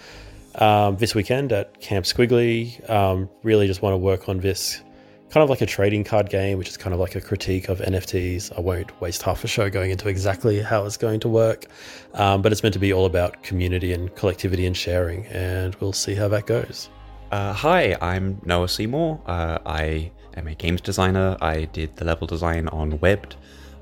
Um, 0.57 0.97
this 0.97 1.14
weekend 1.14 1.52
at 1.52 1.80
Camp 1.80 2.04
Squiggly, 2.04 2.88
um, 2.90 3.28
really 3.42 3.66
just 3.66 3.83
want 3.83 3.95
to 3.95 3.99
work 3.99 4.28
on 4.28 4.38
this 4.40 4.83
kind 5.30 5.45
of 5.45 5.49
like 5.49 5.61
a 5.61 5.66
trading 5.66 6.02
card 6.02 6.28
game, 6.28 6.59
which 6.59 6.69
is 6.69 6.76
kind 6.76 6.92
of 6.92 6.99
like 6.99 7.14
a 7.14 7.21
critique 7.21 7.69
of 7.69 7.78
NFTs. 7.78 8.57
I 8.57 8.61
won't 8.61 9.00
waste 9.00 9.23
half 9.23 9.45
a 9.45 9.49
show 9.49 9.71
going 9.71 9.92
into 9.92 10.09
exactly 10.09 10.61
how 10.61 10.85
it's 10.85 10.97
going 10.97 11.21
to 11.21 11.28
work, 11.28 11.66
um, 12.14 12.42
but 12.42 12.50
it's 12.50 12.64
meant 12.64 12.73
to 12.73 12.80
be 12.80 12.92
all 12.92 13.07
about 13.07 13.42
community 13.45 13.92
and 13.92 14.14
collectivity 14.16 14.66
and 14.66 14.76
sharing, 14.76 15.25
and 15.26 15.76
we'll 15.76 15.92
see 15.92 16.14
how 16.14 16.26
that 16.28 16.47
goes. 16.47 16.90
Uh, 17.30 17.52
hi, 17.52 17.97
I'm 18.00 18.40
Noah 18.45 18.69
Seymour. 18.69 19.21
Uh, 19.26 19.59
I 19.64 20.11
am 20.37 20.49
a 20.49 20.54
games 20.57 20.80
designer. 20.80 21.37
I 21.40 21.66
did 21.66 21.95
the 21.95 22.04
level 22.04 22.26
design 22.26 22.66
on 22.69 22.99
Webbed. 22.99 23.37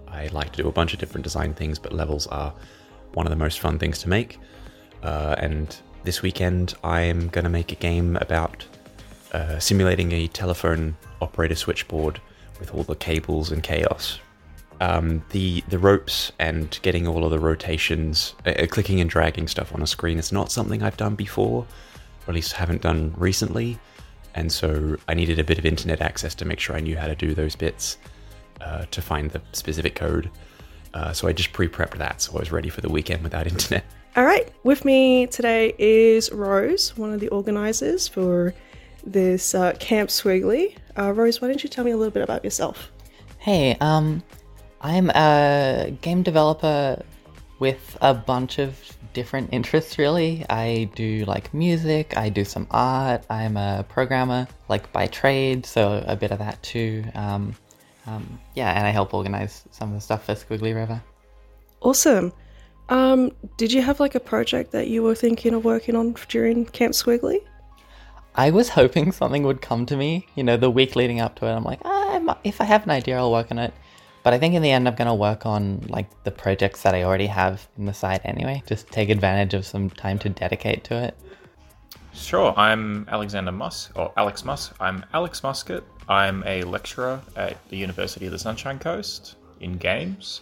I 0.07 0.27
like 0.29 0.53
to 0.53 0.63
do 0.63 0.69
a 0.69 0.73
bunch 0.73 0.93
of 0.93 0.99
different 0.99 1.25
design 1.25 1.55
things, 1.55 1.79
but 1.79 1.95
levels 1.95 2.27
are 2.27 2.53
one 3.15 3.25
of 3.25 3.31
the 3.31 3.37
most 3.37 3.61
fun 3.61 3.79
things 3.79 4.01
to 4.01 4.09
make. 4.11 4.39
Uh, 5.03 5.35
and 5.39 5.81
this 6.05 6.23
weekend, 6.23 6.75
I'm 6.85 7.29
going 7.29 7.45
to 7.45 7.51
make 7.51 7.73
a 7.73 7.77
game 7.77 8.17
about 8.17 8.65
uh, 9.33 9.59
simulating 9.59 10.13
a 10.13 10.29
telephone 10.29 10.97
operator 11.21 11.55
switchboard 11.55 12.21
with 12.61 12.75
all 12.75 12.83
the 12.83 12.97
cables 12.97 13.51
and 13.53 13.63
chaos. 13.63 14.19
Um, 14.81 15.25
the 15.31 15.63
the 15.69 15.79
ropes 15.79 16.31
and 16.39 16.79
getting 16.83 17.09
all 17.09 17.25
of 17.25 17.31
the 17.31 17.39
rotations, 17.39 18.35
uh, 18.47 18.51
uh, 18.51 18.67
clicking 18.67 19.01
and 19.01 19.11
dragging 19.11 19.49
stuff 19.49 19.75
on 19.75 19.83
a 19.83 19.87
screen 19.87 20.19
is 20.19 20.31
not 20.31 20.53
something 20.53 20.83
I've 20.83 20.97
done 20.97 21.17
before, 21.17 21.63
or 21.63 22.29
at 22.29 22.35
least 22.35 22.53
haven't 22.53 22.83
done 22.83 23.13
recently. 23.17 23.79
And 24.35 24.53
so 24.53 24.97
I 25.09 25.15
needed 25.15 25.41
a 25.41 25.45
bit 25.45 25.59
of 25.59 25.67
internet 25.67 26.01
access 26.01 26.35
to 26.37 26.45
make 26.45 26.61
sure 26.61 26.77
I 26.77 26.81
knew 26.81 26.97
how 26.97 27.09
to 27.09 27.17
do 27.17 27.35
those 27.35 27.57
bits 27.57 27.99
uh, 28.61 28.85
to 28.91 29.03
find 29.03 29.31
the 29.31 29.43
specific 29.53 29.97
code. 29.97 30.31
Uh, 30.95 31.13
so 31.13 31.27
I 31.27 31.33
just 31.33 31.53
pre-prepped 31.53 31.99
that, 31.99 32.23
so 32.23 32.37
I 32.37 32.39
was 32.39 32.53
ready 32.53 32.69
for 32.69 32.81
the 32.81 32.89
weekend 32.89 33.23
without 33.23 33.47
internet. 33.53 33.85
All 34.19 34.25
right, 34.25 34.49
with 34.65 34.85
me 34.85 35.29
today 35.29 35.77
is 35.79 36.33
Rose, 36.33 36.97
one 36.97 37.13
of 37.13 37.21
the 37.21 37.29
organisers 37.29 38.09
for 38.09 38.53
this 39.07 39.55
uh, 39.55 39.75
Camp 39.75 40.11
Squiggly. 40.11 40.77
Uh, 40.99 41.13
Rose, 41.13 41.41
why 41.41 41.47
don't 41.47 41.63
you 41.63 41.71
tell 41.71 41.85
me 41.85 41.93
a 41.93 41.97
little 41.97 42.11
bit 42.11 42.25
about 42.25 42.43
yourself? 42.43 42.91
Hey, 43.39 43.77
um, 43.81 44.25
I'm 44.81 45.11
a 45.11 45.97
game 46.01 46.25
developer 46.25 47.01
with 47.61 47.97
a 48.01 48.13
bunch 48.13 48.59
of 48.59 48.77
different 49.13 49.51
interests, 49.53 49.99
really. 49.99 50.45
I 50.51 50.91
do 50.97 51.25
like 51.27 51.55
music, 51.55 52.17
I 52.17 52.29
do 52.29 52.45
some 52.45 52.67
art, 52.73 53.25
I'm 53.31 53.57
a 53.57 53.87
programmer, 53.89 54.49
like 54.69 54.93
by 54.93 55.07
trade, 55.07 55.65
so 55.65 56.03
a 56.09 56.17
bit 56.17 56.33
of 56.33 56.41
that 56.41 56.61
too. 56.65 57.05
Um, 57.15 57.55
um, 58.09 58.41
yeah, 58.57 58.73
and 58.73 58.85
I 58.85 58.91
help 58.91 59.15
organize 59.15 59.63
some 59.71 59.91
of 59.91 59.95
the 59.95 60.01
stuff 60.01 60.25
for 60.25 60.35
Squiggly 60.35 60.75
River. 60.75 61.01
Awesome. 61.81 62.33
Um, 62.89 63.33
did 63.57 63.73
you 63.73 63.83
have 63.83 64.01
like 64.01 64.15
a 64.15 64.21
project 64.21 64.73
that 64.73 64.89
you 64.89 65.03
were 65.03 65.15
thinking 65.15 65.55
of 65.55 65.65
working 65.65 65.95
on 65.95 66.15
during 66.29 66.65
Camp 66.67 66.95
Squiggly? 66.95 67.41
I 68.35 68.51
was 68.51 68.69
hoping 68.69 69.13
something 69.13 69.43
would 69.43 69.61
come 69.61 69.85
to 69.87 69.97
me, 69.97 70.27
you 70.37 70.45
know, 70.45 70.57
the 70.57 70.71
week 70.71 70.97
leading 70.97 71.21
up 71.21 71.37
to 71.37 71.47
it. 71.47 71.53
I'm 71.53 71.65
like, 71.65 71.81
ah, 71.85 72.39
if 72.45 72.61
I 72.61 72.65
have 72.65 72.85
an 72.85 72.91
idea, 72.91 73.19
I'll 73.19 73.33
work 73.33 73.51
on 73.51 73.59
it. 73.59 73.75
But 74.23 74.33
I 74.33 74.39
think 74.39 74.55
in 74.55 74.63
the 74.63 74.71
end, 74.71 74.87
I'm 74.87 74.95
going 74.95 75.09
to 75.09 75.15
work 75.15 75.47
on 75.47 75.81
like 75.89 76.07
the 76.25 76.31
projects 76.31 76.83
that 76.83 76.95
I 76.95 77.03
already 77.03 77.27
have 77.27 77.67
in 77.77 77.87
the 77.87 77.95
site 77.95 78.21
anyway. 78.25 78.63
Just 78.67 78.89
take 78.89 79.11
advantage 79.11 79.55
of 79.55 79.67
some 79.67 79.91
time 79.91 80.19
to 80.21 80.29
dedicate 80.29 80.85
to 80.85 81.03
it. 81.03 81.17
Sure, 82.13 82.53
I'm 82.57 83.07
Alexander 83.09 83.53
Musk, 83.53 83.93
or 83.97 84.13
Alex 84.17 84.45
Musk. 84.45 84.75
I'm 84.81 85.05
Alex 85.15 85.43
Muscat. 85.43 85.85
I'm 86.09 86.43
a 86.47 86.63
lecturer 86.63 87.21
at 87.37 87.57
the 87.69 87.77
University 87.77 88.27
of 88.27 88.33
the 88.33 88.39
Sunshine 88.39 88.79
Coast 88.79 89.37
in 89.61 89.77
games, 89.77 90.41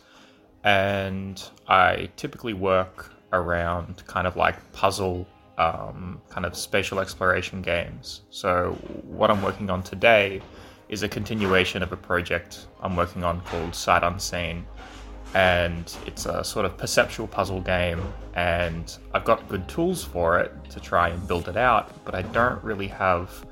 and 0.67 1.49
I 1.69 2.11
typically 2.17 2.53
work 2.53 3.13
around 3.33 4.05
kind 4.09 4.27
of 4.27 4.37
like 4.37 4.57
puzzle, 4.73 5.27
um, 5.59 6.21
kind 6.29 6.45
of 6.45 6.57
spatial 6.57 6.99
exploration 6.99 7.63
games. 7.63 8.23
So, 8.31 8.77
what 9.05 9.31
I'm 9.31 9.43
working 9.43 9.71
on 9.71 9.85
today 9.85 10.43
is 10.89 11.05
a 11.05 11.09
continuation 11.09 11.85
of 11.85 11.93
a 11.93 11.97
project 11.97 12.67
I'm 12.81 12.97
working 12.97 13.23
on 13.23 13.41
called 13.43 13.77
Sight 13.77 14.03
Unseen, 14.03 14.67
and 15.35 15.97
it's 16.05 16.27
a 16.27 16.43
sort 16.43 16.67
of 16.67 16.77
perceptual 16.77 17.29
puzzle 17.29 17.61
game 17.61 18.03
and 18.35 18.99
I've 19.15 19.25
got 19.25 19.49
good 19.49 19.69
tools 19.69 20.03
for 20.03 20.39
it 20.41 20.53
to 20.71 20.81
try 20.81 21.11
and 21.11 21.29
build 21.29 21.49
it 21.49 21.57
out, 21.57 22.05
but 22.05 22.15
I 22.15 22.23
don't 22.23 22.63
really 22.65 22.89
have 22.89 23.47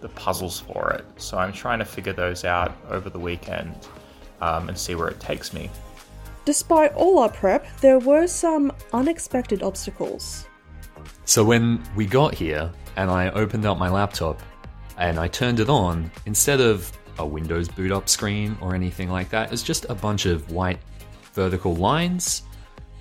the 0.00 0.08
puzzles 0.10 0.60
for 0.60 0.90
it. 0.92 1.04
So 1.16 1.38
I'm 1.38 1.52
trying 1.52 1.80
to 1.80 1.84
figure 1.84 2.12
those 2.12 2.44
out 2.44 2.76
over 2.88 3.10
the 3.10 3.18
weekend 3.18 3.74
um, 4.40 4.68
and 4.68 4.78
see 4.78 4.94
where 4.94 5.08
it 5.08 5.20
takes 5.20 5.52
me. 5.52 5.70
Despite 6.44 6.92
all 6.94 7.20
our 7.20 7.28
prep, 7.28 7.66
there 7.78 7.98
were 7.98 8.26
some 8.26 8.72
unexpected 8.92 9.62
obstacles. 9.62 10.46
So 11.24 11.44
when 11.44 11.82
we 11.94 12.06
got 12.06 12.34
here 12.34 12.70
and 12.96 13.10
I 13.10 13.30
opened 13.30 13.64
up 13.64 13.78
my 13.78 13.88
laptop 13.88 14.40
and 14.98 15.18
I 15.18 15.28
turned 15.28 15.60
it 15.60 15.68
on, 15.68 16.10
instead 16.26 16.60
of 16.60 16.90
a 17.18 17.26
Windows 17.26 17.68
boot 17.68 17.92
up 17.92 18.08
screen 18.08 18.56
or 18.60 18.74
anything 18.74 19.08
like 19.08 19.28
that, 19.30 19.52
it's 19.52 19.62
just 19.62 19.86
a 19.88 19.94
bunch 19.94 20.26
of 20.26 20.50
white 20.50 20.80
vertical 21.32 21.74
lines 21.76 22.42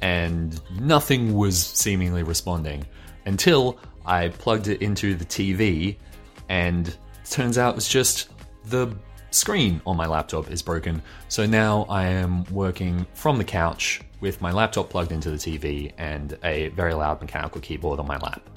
and 0.01 0.61
nothing 0.79 1.33
was 1.33 1.57
seemingly 1.57 2.23
responding 2.23 2.85
until 3.25 3.79
I 4.05 4.29
plugged 4.29 4.67
it 4.67 4.81
into 4.81 5.15
the 5.15 5.25
TV 5.25 5.97
and 6.49 6.95
turns 7.29 7.57
out 7.57 7.75
it's 7.75 7.87
just 7.87 8.29
the 8.65 8.87
screen 9.31 9.81
on 9.85 9.97
my 9.97 10.05
laptop 10.05 10.51
is 10.51 10.61
broken. 10.61 11.01
So 11.27 11.45
now 11.45 11.85
I 11.89 12.05
am 12.05 12.43
working 12.45 13.05
from 13.13 13.37
the 13.37 13.43
couch 13.43 14.01
with 14.19 14.39
my 14.41 14.51
laptop 14.51 14.89
plugged 14.89 15.11
into 15.11 15.31
the 15.31 15.37
TV 15.37 15.93
and 15.97 16.37
a 16.43 16.69
very 16.69 16.93
loud 16.93 17.19
mechanical 17.21 17.59
keyboard 17.59 17.99
on 17.99 18.07
my 18.07 18.17
lap. 18.17 18.47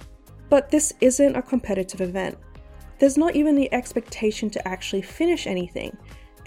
But 0.50 0.70
this 0.70 0.92
isn't 1.00 1.36
a 1.36 1.42
competitive 1.42 2.00
event. 2.00 2.38
There's 2.98 3.16
not 3.16 3.34
even 3.34 3.56
the 3.56 3.72
expectation 3.72 4.50
to 4.50 4.68
actually 4.68 5.02
finish 5.02 5.46
anything 5.46 5.96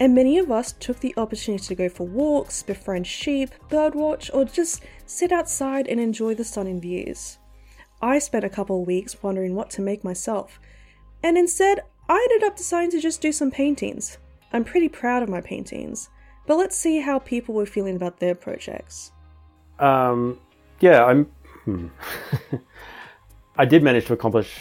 and 0.00 0.14
many 0.14 0.38
of 0.38 0.50
us 0.50 0.72
took 0.72 1.00
the 1.00 1.14
opportunity 1.16 1.64
to 1.66 1.74
go 1.74 1.88
for 1.88 2.06
walks, 2.06 2.62
befriend 2.62 3.06
sheep, 3.06 3.50
birdwatch, 3.68 4.30
or 4.32 4.44
just 4.44 4.84
sit 5.06 5.32
outside 5.32 5.88
and 5.88 6.00
enjoy 6.00 6.34
the 6.34 6.44
stunning 6.44 6.80
views. 6.80 7.38
I 8.00 8.20
spent 8.20 8.44
a 8.44 8.50
couple 8.50 8.80
of 8.80 8.86
weeks 8.86 9.22
wondering 9.22 9.56
what 9.56 9.70
to 9.70 9.82
make 9.82 10.04
myself, 10.04 10.60
and 11.22 11.36
instead, 11.36 11.80
I 12.08 12.26
ended 12.30 12.48
up 12.48 12.56
deciding 12.56 12.90
to 12.92 13.00
just 13.00 13.20
do 13.20 13.32
some 13.32 13.50
paintings. 13.50 14.18
I'm 14.52 14.64
pretty 14.64 14.88
proud 14.88 15.22
of 15.22 15.28
my 15.28 15.40
paintings, 15.40 16.08
but 16.46 16.56
let's 16.56 16.76
see 16.76 17.00
how 17.00 17.18
people 17.18 17.54
were 17.54 17.66
feeling 17.66 17.96
about 17.96 18.18
their 18.18 18.34
projects. 18.34 19.12
Um, 19.78 20.38
yeah, 20.80 21.04
I'm. 21.04 21.24
Hmm. 21.64 21.88
I 23.56 23.64
did 23.64 23.82
manage 23.82 24.06
to 24.06 24.14
accomplish. 24.14 24.58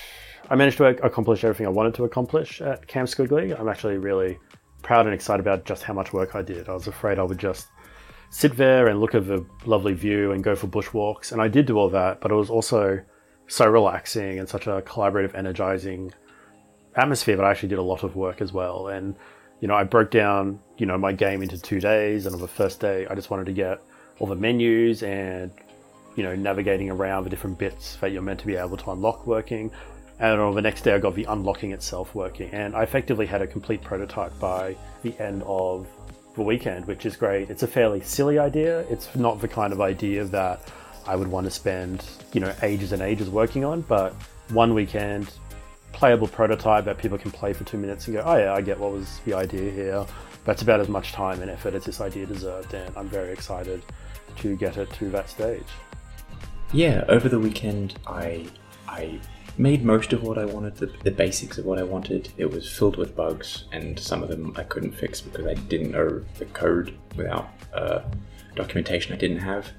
I 0.49 0.55
managed 0.55 0.77
to 0.77 0.85
accomplish 0.85 1.43
everything 1.43 1.65
I 1.67 1.69
wanted 1.69 1.93
to 1.95 2.03
accomplish 2.03 2.61
at 2.61 2.87
Camp 2.87 3.07
Squiggly. 3.07 3.57
I'm 3.57 3.69
actually 3.69 3.97
really 3.97 4.39
proud 4.81 5.05
and 5.05 5.13
excited 5.13 5.39
about 5.39 5.65
just 5.65 5.83
how 5.83 5.93
much 5.93 6.13
work 6.13 6.35
I 6.35 6.41
did. 6.41 6.69
I 6.69 6.73
was 6.73 6.87
afraid 6.87 7.19
I 7.19 7.23
would 7.23 7.37
just 7.37 7.67
sit 8.29 8.57
there 8.57 8.87
and 8.87 8.99
look 8.99 9.15
at 9.15 9.27
the 9.27 9.45
lovely 9.65 9.93
view 9.93 10.31
and 10.31 10.43
go 10.43 10.55
for 10.55 10.67
bushwalks, 10.67 11.31
and 11.31 11.41
I 11.41 11.47
did 11.47 11.65
do 11.65 11.77
all 11.77 11.89
that, 11.89 12.19
but 12.19 12.31
it 12.31 12.35
was 12.35 12.49
also 12.49 13.01
so 13.47 13.69
relaxing 13.69 14.39
and 14.39 14.49
such 14.49 14.67
a 14.67 14.81
collaborative, 14.81 15.33
energizing 15.33 16.11
atmosphere 16.97 17.37
but 17.37 17.45
I 17.45 17.51
actually 17.51 17.69
did 17.69 17.79
a 17.79 17.83
lot 17.83 18.03
of 18.03 18.15
work 18.15 18.41
as 18.41 18.51
well. 18.51 18.87
And 18.87 19.15
you 19.61 19.67
know, 19.67 19.75
I 19.75 19.83
broke 19.83 20.11
down 20.11 20.59
you 20.77 20.85
know 20.85 20.97
my 20.97 21.13
game 21.13 21.41
into 21.41 21.57
two 21.57 21.79
days, 21.79 22.25
and 22.25 22.35
on 22.35 22.41
the 22.41 22.47
first 22.47 22.79
day, 22.79 23.07
I 23.07 23.15
just 23.15 23.29
wanted 23.29 23.45
to 23.45 23.53
get 23.53 23.81
all 24.19 24.27
the 24.27 24.35
menus 24.35 25.03
and 25.03 25.51
you 26.15 26.23
know 26.23 26.35
navigating 26.35 26.89
around 26.89 27.23
the 27.23 27.29
different 27.29 27.57
bits 27.57 27.95
that 27.97 28.11
you're 28.11 28.21
meant 28.21 28.39
to 28.41 28.47
be 28.47 28.55
able 28.55 28.77
to 28.77 28.91
unlock 28.91 29.25
working. 29.27 29.71
And 30.19 30.41
on 30.41 30.55
the 30.55 30.63
next 30.63 30.81
day, 30.81 30.93
I 30.93 30.99
got 30.99 31.13
the 31.13 31.25
unlocking 31.25 31.73
itself 31.73 32.15
working, 32.15 32.49
and 32.51 32.75
I 32.75 32.83
effectively 32.83 33.27
had 33.27 33.41
a 33.41 33.47
complete 33.47 33.83
prototype 33.83 34.37
by 34.39 34.75
the 35.03 35.17
end 35.19 35.43
of 35.45 35.87
the 36.35 36.41
weekend, 36.41 36.85
which 36.85 37.05
is 37.05 37.15
great. 37.15 37.49
It's 37.49 37.63
a 37.63 37.67
fairly 37.67 38.01
silly 38.01 38.39
idea. 38.39 38.81
It's 38.89 39.15
not 39.15 39.41
the 39.41 39.47
kind 39.47 39.73
of 39.73 39.81
idea 39.81 40.23
that 40.25 40.71
I 41.05 41.15
would 41.15 41.27
want 41.27 41.45
to 41.45 41.51
spend, 41.51 42.05
you 42.33 42.41
know, 42.41 42.53
ages 42.63 42.91
and 42.91 43.01
ages 43.01 43.29
working 43.29 43.63
on, 43.63 43.81
but 43.81 44.13
one 44.49 44.73
weekend, 44.73 45.31
playable 45.91 46.27
prototype 46.27 46.85
that 46.85 46.97
people 46.97 47.17
can 47.17 47.31
play 47.31 47.53
for 47.53 47.63
two 47.63 47.77
minutes 47.77 48.07
and 48.07 48.15
go, 48.15 48.23
oh 48.25 48.37
yeah, 48.37 48.53
I 48.53 48.61
get 48.61 48.79
what 48.79 48.91
was 48.91 49.19
the 49.25 49.33
idea 49.33 49.71
here. 49.71 50.05
That's 50.45 50.61
about 50.61 50.79
as 50.79 50.87
much 50.87 51.11
time 51.11 51.41
and 51.41 51.51
effort 51.51 51.73
as 51.73 51.85
this 51.85 51.99
idea 51.99 52.25
deserved, 52.25 52.73
and 52.73 52.95
I'm 52.95 53.09
very 53.09 53.31
excited 53.33 53.81
to 54.37 54.55
get 54.55 54.77
it 54.77 54.91
to 54.93 55.09
that 55.09 55.29
stage. 55.29 55.65
Yeah, 56.71 57.03
over 57.09 57.29
the 57.29 57.39
weekend, 57.39 57.97
I 58.05 58.45
I 58.87 59.19
made 59.57 59.83
most 59.83 60.13
of 60.13 60.21
what 60.21 60.37
I 60.37 60.45
wanted, 60.45 60.75
the, 60.75 60.85
the 61.03 61.11
basics 61.11 61.57
of 61.57 61.65
what 61.65 61.79
I 61.79 61.83
wanted. 61.83 62.31
It 62.37 62.49
was 62.51 62.71
filled 62.71 62.97
with 62.97 63.15
bugs, 63.15 63.65
and 63.71 63.99
some 63.99 64.23
of 64.23 64.29
them 64.29 64.53
I 64.55 64.63
couldn't 64.63 64.91
fix 64.91 65.19
because 65.19 65.47
I 65.47 65.55
didn't 65.55 65.91
know 65.91 66.23
the 66.37 66.45
code 66.45 66.97
without 67.15 67.49
uh, 67.73 68.01
documentation 68.55 69.13
I 69.13 69.17
didn't 69.17 69.39
have. 69.39 69.71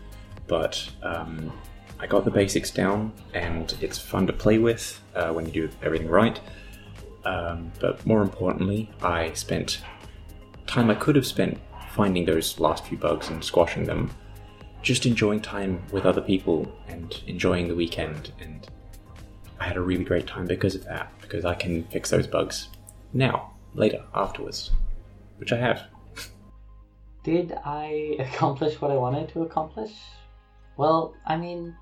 But 0.47 0.89
um, 1.03 1.53
I 2.01 2.07
got 2.07 2.25
the 2.25 2.31
basics 2.31 2.71
down, 2.71 3.13
and 3.35 3.77
it's 3.81 3.99
fun 3.99 4.27
to 4.27 4.33
play 4.33 4.59
with 4.59 5.01
uh, 5.15 5.33
when 5.33 5.47
you 5.47 5.53
do 5.53 5.71
everything 5.83 6.09
right. 6.09 6.41
Um, 7.25 7.73
but 7.81 8.05
more 8.07 8.23
importantly, 8.23 8.91
I 9.03 9.33
spent 9.33 9.83
time 10.67 10.91
I 10.91 10.95
could 10.95 11.17
have 11.17 11.27
spent 11.27 11.59
finding 11.91 12.25
those 12.25 12.61
last 12.61 12.87
few 12.87 12.97
bugs 12.97 13.29
and 13.29 13.43
squashing 13.43 13.85
them, 13.85 14.11
just 14.83 15.07
enjoying 15.07 15.41
time 15.41 15.83
with 15.91 16.07
other 16.07 16.21
people 16.21 16.73
and 16.89 17.21
enjoying 17.27 17.67
the 17.67 17.75
weekend 17.75 18.33
and 18.41 18.69
I 19.61 19.65
had 19.65 19.77
a 19.77 19.81
really 19.81 20.05
great 20.05 20.27
time 20.27 20.47
because 20.47 20.75
of 20.75 20.85
that, 20.85 21.13
because 21.21 21.45
I 21.45 21.55
can 21.55 21.85
fix 21.85 22.11
those 22.11 22.27
bugs 22.27 22.69
now, 23.13 23.55
later, 23.75 24.05
afterwards, 24.15 24.71
which 25.39 25.53
I 25.53 25.57
have. 25.57 25.83
Did 27.25 27.59
I 27.65 28.17
accomplish 28.21 28.81
what 28.81 28.91
I 28.91 28.97
wanted 28.97 29.29
to 29.31 29.43
accomplish? 29.43 29.93
Well, 30.77 31.15
I 31.27 31.37
mean, 31.37 31.75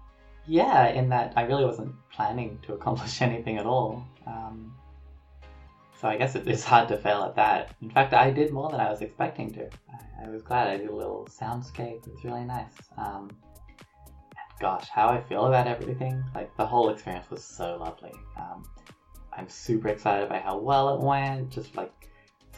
yeah, 0.47 0.89
in 0.89 1.09
that 1.11 1.33
I 1.37 1.43
really 1.43 1.65
wasn't 1.65 1.95
planning 2.11 2.59
to 2.63 2.75
accomplish 2.75 3.21
anything 3.29 3.59
at 3.59 3.67
all. 3.67 4.07
Um, 4.27 4.75
so 6.01 6.09
I 6.09 6.17
guess 6.17 6.35
it's 6.35 6.65
hard 6.65 6.89
to 6.89 6.99
fail 6.99 7.23
at 7.23 7.37
that. 7.37 7.75
In 7.81 7.91
fact, 7.91 8.13
I 8.13 8.31
did 8.31 8.53
more 8.53 8.71
than 8.71 8.81
I 8.81 8.91
was 8.91 9.01
expecting 9.01 9.53
to. 9.55 9.65
I, 9.65 10.27
I 10.27 10.29
was 10.29 10.43
glad 10.43 10.69
I 10.69 10.77
did 10.77 10.89
a 10.89 10.95
little 10.95 11.27
soundscape. 11.31 12.07
It 12.07 12.13
was 12.13 12.25
really 12.25 12.45
nice. 12.45 12.75
Um, 12.99 13.31
gosh, 14.61 14.89
how 14.89 15.09
I 15.09 15.23
feel 15.23 15.47
about 15.47 15.67
everything. 15.67 16.23
Like 16.35 16.55
the 16.57 16.67
whole 16.67 16.91
experience 16.91 17.31
was 17.31 17.43
so 17.43 17.79
lovely. 17.81 18.13
Um, 18.37 18.65
I'm 19.33 19.49
super 19.49 19.89
excited 19.89 20.29
by 20.29 20.39
how 20.39 20.59
well 20.59 20.95
it 20.95 21.01
went. 21.01 21.51
Just 21.51 21.75
like 21.77 21.93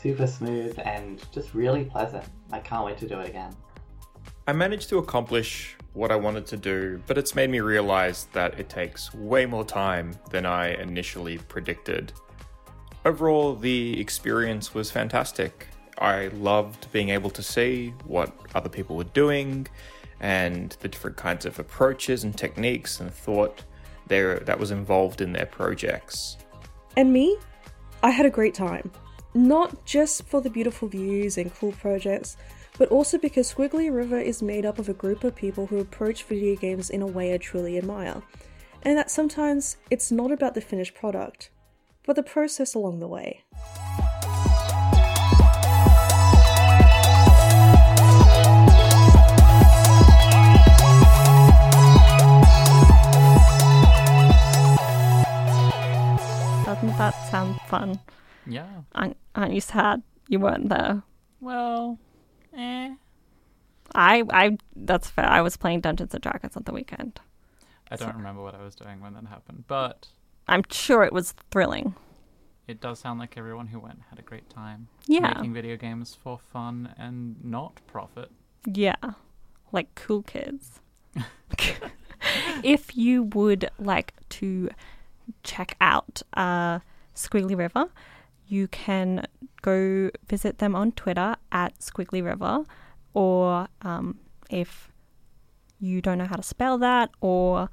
super 0.00 0.26
smooth 0.26 0.78
and 0.84 1.24
just 1.32 1.54
really 1.54 1.84
pleasant. 1.84 2.24
I 2.52 2.58
can't 2.58 2.84
wait 2.84 2.98
to 2.98 3.08
do 3.08 3.20
it 3.20 3.28
again. 3.28 3.54
I 4.46 4.52
managed 4.52 4.88
to 4.90 4.98
accomplish 4.98 5.76
what 5.94 6.10
I 6.10 6.16
wanted 6.16 6.46
to 6.46 6.56
do, 6.56 7.02
but 7.06 7.18
it's 7.18 7.34
made 7.34 7.50
me 7.50 7.60
realize 7.60 8.26
that 8.32 8.58
it 8.58 8.68
takes 8.68 9.12
way 9.14 9.46
more 9.46 9.64
time 9.64 10.14
than 10.30 10.46
I 10.46 10.74
initially 10.74 11.38
predicted. 11.38 12.12
Overall, 13.04 13.54
the 13.54 13.98
experience 14.00 14.74
was 14.74 14.90
fantastic. 14.90 15.66
I 15.98 16.28
loved 16.28 16.90
being 16.92 17.08
able 17.08 17.30
to 17.30 17.42
see 17.42 17.94
what 18.04 18.32
other 18.54 18.68
people 18.68 18.96
were 18.96 19.04
doing 19.04 19.66
and 20.20 20.76
the 20.80 20.88
different 20.88 21.16
kinds 21.16 21.46
of 21.46 21.58
approaches 21.58 22.24
and 22.24 22.36
techniques 22.36 23.00
and 23.00 23.12
thought 23.12 23.62
there 24.06 24.40
that 24.40 24.58
was 24.58 24.70
involved 24.70 25.20
in 25.20 25.32
their 25.32 25.46
projects. 25.46 26.36
And 26.96 27.12
me? 27.12 27.36
I 28.02 28.10
had 28.10 28.26
a 28.26 28.30
great 28.30 28.54
time. 28.54 28.90
Not 29.34 29.84
just 29.84 30.24
for 30.26 30.40
the 30.40 30.50
beautiful 30.50 30.88
views 30.88 31.38
and 31.38 31.54
cool 31.54 31.72
projects, 31.72 32.36
but 32.78 32.88
also 32.88 33.18
because 33.18 33.52
Squiggly 33.52 33.92
River 33.92 34.18
is 34.18 34.40
made 34.40 34.64
up 34.64 34.78
of 34.78 34.88
a 34.88 34.94
group 34.94 35.24
of 35.24 35.34
people 35.34 35.66
who 35.66 35.78
approach 35.78 36.22
video 36.22 36.54
games 36.54 36.88
in 36.88 37.02
a 37.02 37.06
way 37.06 37.34
I 37.34 37.38
truly 37.38 37.76
admire, 37.76 38.22
and 38.84 38.96
that 38.96 39.10
sometimes 39.10 39.76
it's 39.90 40.12
not 40.12 40.30
about 40.30 40.54
the 40.54 40.60
finished 40.60 40.94
product, 40.94 41.50
but 42.06 42.14
the 42.14 42.22
process 42.22 42.74
along 42.74 43.00
the 43.00 43.08
way. 43.08 43.44
Doesn't 56.64 56.96
that 56.96 57.14
sound 57.28 57.60
fun? 57.62 57.98
Yeah. 58.46 58.68
Aren't, 58.94 59.16
aren't 59.34 59.52
you 59.52 59.60
sad 59.60 60.02
you 60.28 60.38
weren't 60.38 60.68
there? 60.68 61.02
Well, 61.40 61.98
eh. 62.56 62.94
I, 63.94 64.22
I, 64.30 64.58
that's 64.76 65.08
fair. 65.08 65.26
I 65.26 65.40
was 65.40 65.56
playing 65.56 65.80
Dungeons 65.80 66.12
and 66.12 66.22
Dragons 66.22 66.56
on 66.56 66.64
the 66.64 66.72
weekend. 66.72 67.20
I 67.90 67.96
don't 67.96 68.16
remember 68.16 68.42
what 68.42 68.54
I 68.54 68.62
was 68.62 68.74
doing 68.74 69.00
when 69.00 69.14
that 69.14 69.26
happened, 69.26 69.64
but 69.66 70.08
I'm 70.46 70.62
sure 70.70 71.04
it 71.04 71.12
was 71.12 71.32
thrilling. 71.50 71.94
it 72.66 72.80
does 72.82 72.98
sound 72.98 73.18
like 73.18 73.38
everyone 73.38 73.68
who 73.68 73.80
went 73.80 74.00
had 74.10 74.18
a 74.18 74.22
great 74.22 74.50
time. 74.50 74.88
Yeah. 75.06 75.32
Making 75.36 75.54
video 75.54 75.76
games 75.76 76.14
for 76.22 76.38
fun 76.38 76.94
and 76.98 77.42
not 77.42 77.80
profit. 77.86 78.30
Yeah, 78.66 78.96
like 79.72 79.94
cool 79.94 80.22
kids. 80.22 80.80
if 82.62 82.94
you 82.96 83.22
would 83.22 83.70
like 83.78 84.12
to 84.30 84.68
check 85.42 85.76
out 85.80 86.22
uh, 86.34 86.80
Squiggly 87.14 87.56
River, 87.56 87.88
you 88.48 88.68
can 88.68 89.26
go 89.62 90.10
visit 90.26 90.58
them 90.58 90.74
on 90.74 90.92
Twitter 90.92 91.36
at 91.52 91.78
Squiggly 91.78 92.24
River, 92.24 92.64
or 93.14 93.68
um, 93.82 94.18
if 94.50 94.90
you 95.80 96.00
don't 96.00 96.18
know 96.18 96.26
how 96.26 96.36
to 96.36 96.42
spell 96.42 96.78
that, 96.78 97.10
or 97.20 97.68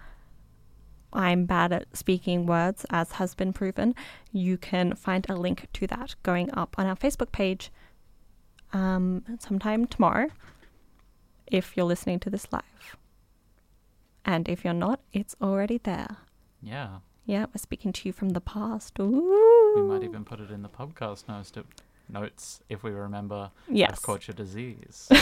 I'm 1.14 1.46
bad 1.46 1.72
at 1.72 1.96
speaking 1.96 2.46
words, 2.46 2.86
as 2.90 3.14
has 3.14 3.34
been 3.34 3.54
proven, 3.54 3.96
you 4.32 4.58
can 4.58 4.96
find 4.96 5.26
a 5.30 5.36
link 5.36 5.68
to 5.74 5.88
that 5.88 6.16
going 6.24 6.54
up 6.54 6.76
on 6.78 6.86
our 6.86 6.96
Facebook 6.96 7.32
page 7.32 7.72
um, 8.74 9.24
sometime 9.40 9.86
tomorrow 9.86 10.28
if 11.48 11.78
you're 11.78 11.86
listening 11.86 12.20
to 12.20 12.30
this 12.30 12.48
live. 12.52 12.98
And 14.26 14.50
if 14.50 14.66
you're 14.66 14.74
not, 14.74 15.00
it's 15.14 15.36
already 15.42 15.78
there. 15.78 16.18
Yeah. 16.62 16.98
Yeah, 17.26 17.46
we're 17.48 17.58
speaking 17.58 17.92
to 17.94 18.08
you 18.08 18.14
from 18.14 18.30
the 18.30 18.42
past. 18.42 19.00
Ooh. 19.00 19.74
We 19.76 19.82
might 19.82 20.04
even 20.04 20.24
put 20.24 20.40
it 20.40 20.52
in 20.52 20.62
the 20.62 20.70
podcast 20.70 21.28
notes, 21.28 21.52
to, 21.52 21.64
notes 22.08 22.62
if 22.70 22.84
we 22.84 22.92
remember 22.92 23.52
Yes. 23.68 23.92
I've 23.94 24.02
caught 24.04 24.28
your 24.28 24.36
disease. 24.36 25.10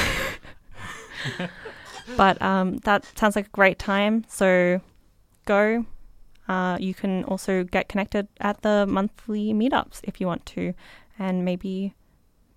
but 2.17 2.41
um, 2.41 2.77
that 2.77 3.05
sounds 3.17 3.35
like 3.35 3.47
a 3.47 3.51
great 3.51 3.79
time. 3.79 4.25
So 4.27 4.81
go. 5.45 5.85
Uh, 6.47 6.77
you 6.79 6.93
can 6.93 7.23
also 7.23 7.63
get 7.63 7.87
connected 7.87 8.27
at 8.41 8.61
the 8.63 8.85
monthly 8.85 9.53
meetups 9.53 10.01
if 10.03 10.19
you 10.19 10.27
want 10.27 10.45
to, 10.45 10.73
and 11.17 11.45
maybe 11.45 11.95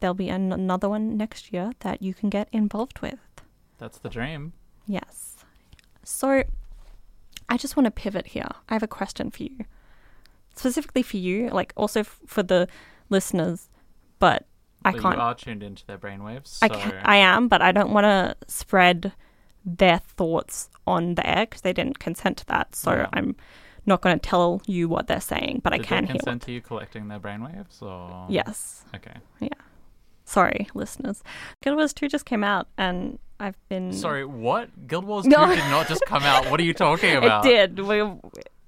there'll 0.01 0.13
be 0.13 0.29
an- 0.29 0.53
another 0.53 0.89
one 0.89 1.17
next 1.17 1.53
year 1.53 1.71
that 1.81 2.03
you 2.03 2.13
can 2.13 2.29
get 2.29 2.49
involved 2.53 3.01
with. 3.01 3.21
That's 3.79 3.99
the 3.99 4.09
dream. 4.09 4.55
Yes. 4.89 5.37
So 6.03 6.43
I 7.49 7.57
just 7.57 7.77
want 7.77 7.85
to 7.87 7.91
pivot 7.91 8.29
here. 8.29 8.49
I 8.69 8.75
have 8.75 8.83
a 8.83 8.89
question 8.89 9.31
for 9.31 9.43
you, 9.45 9.65
specifically 10.55 11.03
for 11.03 11.17
you, 11.17 11.49
like 11.51 11.73
also 11.77 12.01
f- 12.01 12.21
for 12.27 12.43
the 12.43 12.69
listeners, 13.09 13.69
but 14.19 14.47
I 14.85 14.93
can't. 14.93 15.17
You 15.17 15.21
are 15.23 15.35
tuned 15.35 15.63
into 15.63 15.87
their 15.87 15.99
brainwaves. 15.99 16.59
I, 16.63 16.69
So 16.69 16.75
ca- 16.75 17.01
I 17.05 17.17
am, 17.17 17.49
but 17.49 17.63
I 17.63 17.73
don't 17.73 17.91
want 17.93 18.05
to 18.05 18.37
spread 18.49 19.13
their 19.65 19.99
thoughts 19.99 20.71
on 20.87 21.15
the 21.17 21.27
air 21.29 21.47
because 21.47 21.63
they 21.63 21.73
didn't 21.73 21.99
consent 21.99 22.37
to 22.39 22.47
that. 22.47 22.75
So 22.77 22.93
Yeah. 22.93 23.09
I'm 23.13 23.35
not 23.85 24.01
going 24.03 24.19
to 24.19 24.29
tell 24.29 24.61
you 24.67 24.89
what 24.89 25.07
they're 25.07 25.21
saying, 25.21 25.61
but 25.65 25.73
I 25.73 25.79
can 25.79 26.05
they 26.05 26.13
hear. 26.13 26.17
consent 26.19 26.43
to 26.43 26.53
you 26.53 26.61
collecting 26.61 27.09
their 27.09 27.21
brainwaves, 27.21 27.83
or 27.83 28.27
yes. 28.29 28.85
Okay. 28.95 29.15
Yeah. 29.41 29.49
Sorry, 30.27 30.67
listeners. 30.75 31.23
Guild 31.63 31.77
Wars 31.77 31.93
2 31.95 32.09
just 32.09 32.25
came 32.27 32.43
out, 32.45 32.67
and 32.77 33.19
I've 33.41 33.57
been. 33.69 33.93
Sorry, 33.93 34.25
what? 34.27 34.87
Guild 34.89 35.05
Wars 35.07 35.25
No. 35.25 35.47
2 35.47 35.55
did 35.55 35.71
not 35.71 35.87
just 35.89 36.05
come 36.07 36.25
out. 36.25 36.51
What 36.51 36.61
are 36.61 36.65
you 36.65 36.75
talking 36.75 37.17
about? 37.17 37.47
It 37.47 37.75
did. 37.77 37.87
We, 37.87 38.03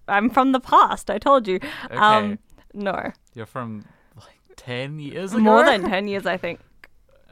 I'm 0.07 0.31
from 0.31 0.53
the 0.53 0.61
past. 0.61 1.11
I 1.11 1.19
told 1.19 1.47
you. 1.49 1.57
Okay. 1.87 1.97
Um, 1.97 2.39
no, 2.75 3.11
You're 3.35 3.45
from 3.47 3.85
like 4.17 4.39
10 4.57 5.01
years 5.01 5.33
ago? 5.33 5.43
more 5.43 5.65
than 5.65 5.83
ten 5.91 6.07
years, 6.09 6.27
I 6.27 6.37
think. 6.37 6.61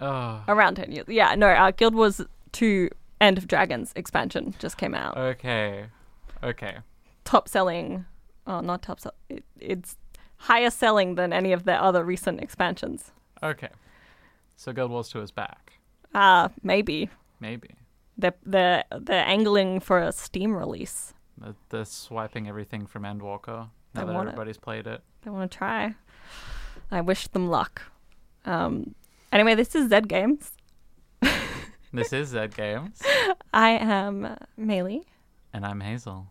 Oh. 0.00 0.42
Around 0.48 0.74
ten 0.74 0.90
years. 0.92 1.06
Yeah. 1.08 1.34
No, 1.36 1.46
uh, 1.48 1.70
Guild 1.70 1.94
Wars 1.94 2.20
2 2.52 2.90
End 3.20 3.38
of 3.38 3.46
Dragons 3.48 3.92
expansion 3.96 4.54
just 4.58 4.76
came 4.76 4.94
out. 4.94 5.16
Okay. 5.16 5.86
Okay. 6.42 6.78
top 7.24 7.48
selling. 7.48 8.04
Oh, 8.46 8.60
not 8.60 8.82
top 8.82 9.00
sell. 9.00 9.14
It, 9.30 9.44
it's 9.60 9.96
higher 10.36 10.68
selling 10.70 11.14
than 11.14 11.32
any 11.32 11.52
of 11.52 11.64
their 11.64 11.80
other 11.80 12.04
recent 12.04 12.40
expansions. 12.42 13.10
Okay. 13.42 13.68
So 14.56 14.72
Guild 14.72 14.90
Wars 14.90 15.08
2 15.10 15.20
is 15.22 15.30
back. 15.30 15.74
Uh 16.14 16.48
maybe 16.62 17.10
Maybe. 17.40 17.70
they're 18.16 18.34
they're 18.44 18.84
they're 19.00 19.26
angling 19.26 19.80
for 19.80 19.98
a 20.00 20.12
Steam 20.12 20.56
release. 20.56 21.12
They're, 21.38 21.54
they're 21.68 21.84
swiping 21.84 22.48
everything 22.48 22.86
from 22.86 23.02
Endwalker 23.02 23.68
now 23.94 24.04
that 24.04 24.06
want 24.06 24.28
it. 24.28 24.32
everybody's 24.32 24.56
played 24.58 24.86
it. 24.86 25.02
They 25.22 25.30
want 25.30 25.50
to 25.50 25.58
try. 25.58 25.94
I 26.90 27.00
wish 27.02 27.28
them 27.28 27.48
luck. 27.48 27.82
Um. 28.44 28.94
Anyway, 29.32 29.54
this 29.54 29.74
is 29.74 29.90
Zed 29.90 30.08
Games. 30.08 30.52
This 31.92 32.12
is 32.12 32.28
Zed 32.28 32.54
Games, 32.54 33.00
I 33.54 33.70
am 33.70 34.36
Maylee, 34.58 35.04
and 35.52 35.64
I'm 35.64 35.80
Hazel. 35.80 36.26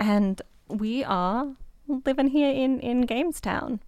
and 0.00 0.40
we 0.68 1.04
are 1.04 1.54
living 1.86 2.28
here 2.28 2.50
in 2.50 2.80
in 2.80 3.02
Gamestown. 3.02 3.80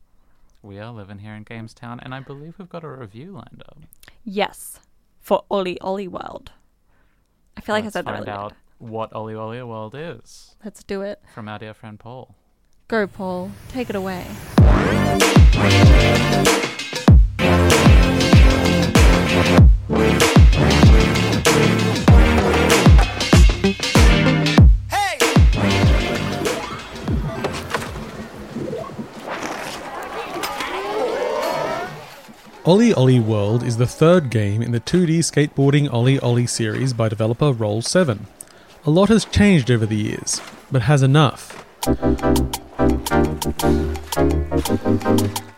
We 0.65 0.79
are 0.79 0.91
living 0.91 1.19
here 1.19 1.35
in 1.35 1.43
Gamestown, 1.43 2.01
and 2.01 2.15
I 2.15 2.21
believe 2.21 2.55
we've 2.59 2.71
got 2.71 2.85
a 2.85 2.89
review 2.89 3.33
lined 3.33 3.63
up. 3.69 3.77
Yes, 4.25 4.81
for 5.21 5.45
OlliOlli 5.51 6.09
World. 6.09 6.53
I 7.55 7.61
feel 7.61 7.75
like 7.75 7.85
Let's 7.85 7.97
I 7.97 7.99
said 7.99 8.07
that 8.07 8.15
find 8.15 8.27
really 8.27 8.39
out 8.39 8.53
what 8.79 9.13
OlliOlli 9.13 9.69
World 9.69 9.95
is 9.95 10.57
Let's 10.65 10.83
do 10.83 11.03
it. 11.03 11.21
from 11.35 11.51
our 11.51 11.59
dear 11.59 11.75
friend 11.75 12.01
Paul. 12.01 12.35
Go, 12.89 13.07
Paul. 13.07 13.51
Take 13.69 13.91
it 13.91 13.97
away. 13.97 14.25
OlliOlli 32.65 33.23
World 33.23 33.63
is 33.63 33.77
the 33.77 33.87
third 33.87 34.31
game 34.31 34.63
in 34.63 34.73
the 34.73 34.81
2D 34.81 35.19
skateboarding 35.19 35.87
OlliOlli 35.91 36.49
series 36.49 36.95
by 36.95 37.11
developer 37.11 37.53
Roll7. 37.53 38.21
A 38.87 38.91
lot 38.91 39.11
has 39.11 39.27
changed 39.27 39.71
over 39.71 39.85
the 39.85 39.95
years, 39.95 40.41
but 40.73 40.81
has 40.81 41.03
enough. 41.03 41.63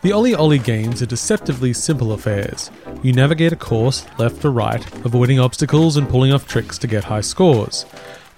The 0.03 0.11
OlliOlli 0.11 0.65
games 0.65 1.01
are 1.01 1.07
deceptively 1.07 1.73
simple 1.73 2.11
affairs. 2.11 2.73
You 3.05 3.13
navigate 3.13 3.53
a 3.53 3.57
course 3.57 4.05
left 4.19 4.43
to 4.43 4.51
right, 4.51 4.85
avoiding 5.05 5.39
obstacles 5.39 5.97
and 5.97 6.09
pulling 6.09 6.33
off 6.33 6.49
tricks 6.49 6.77
to 6.79 6.89
get 6.89 7.05
high 7.05 7.21
scores. 7.21 7.87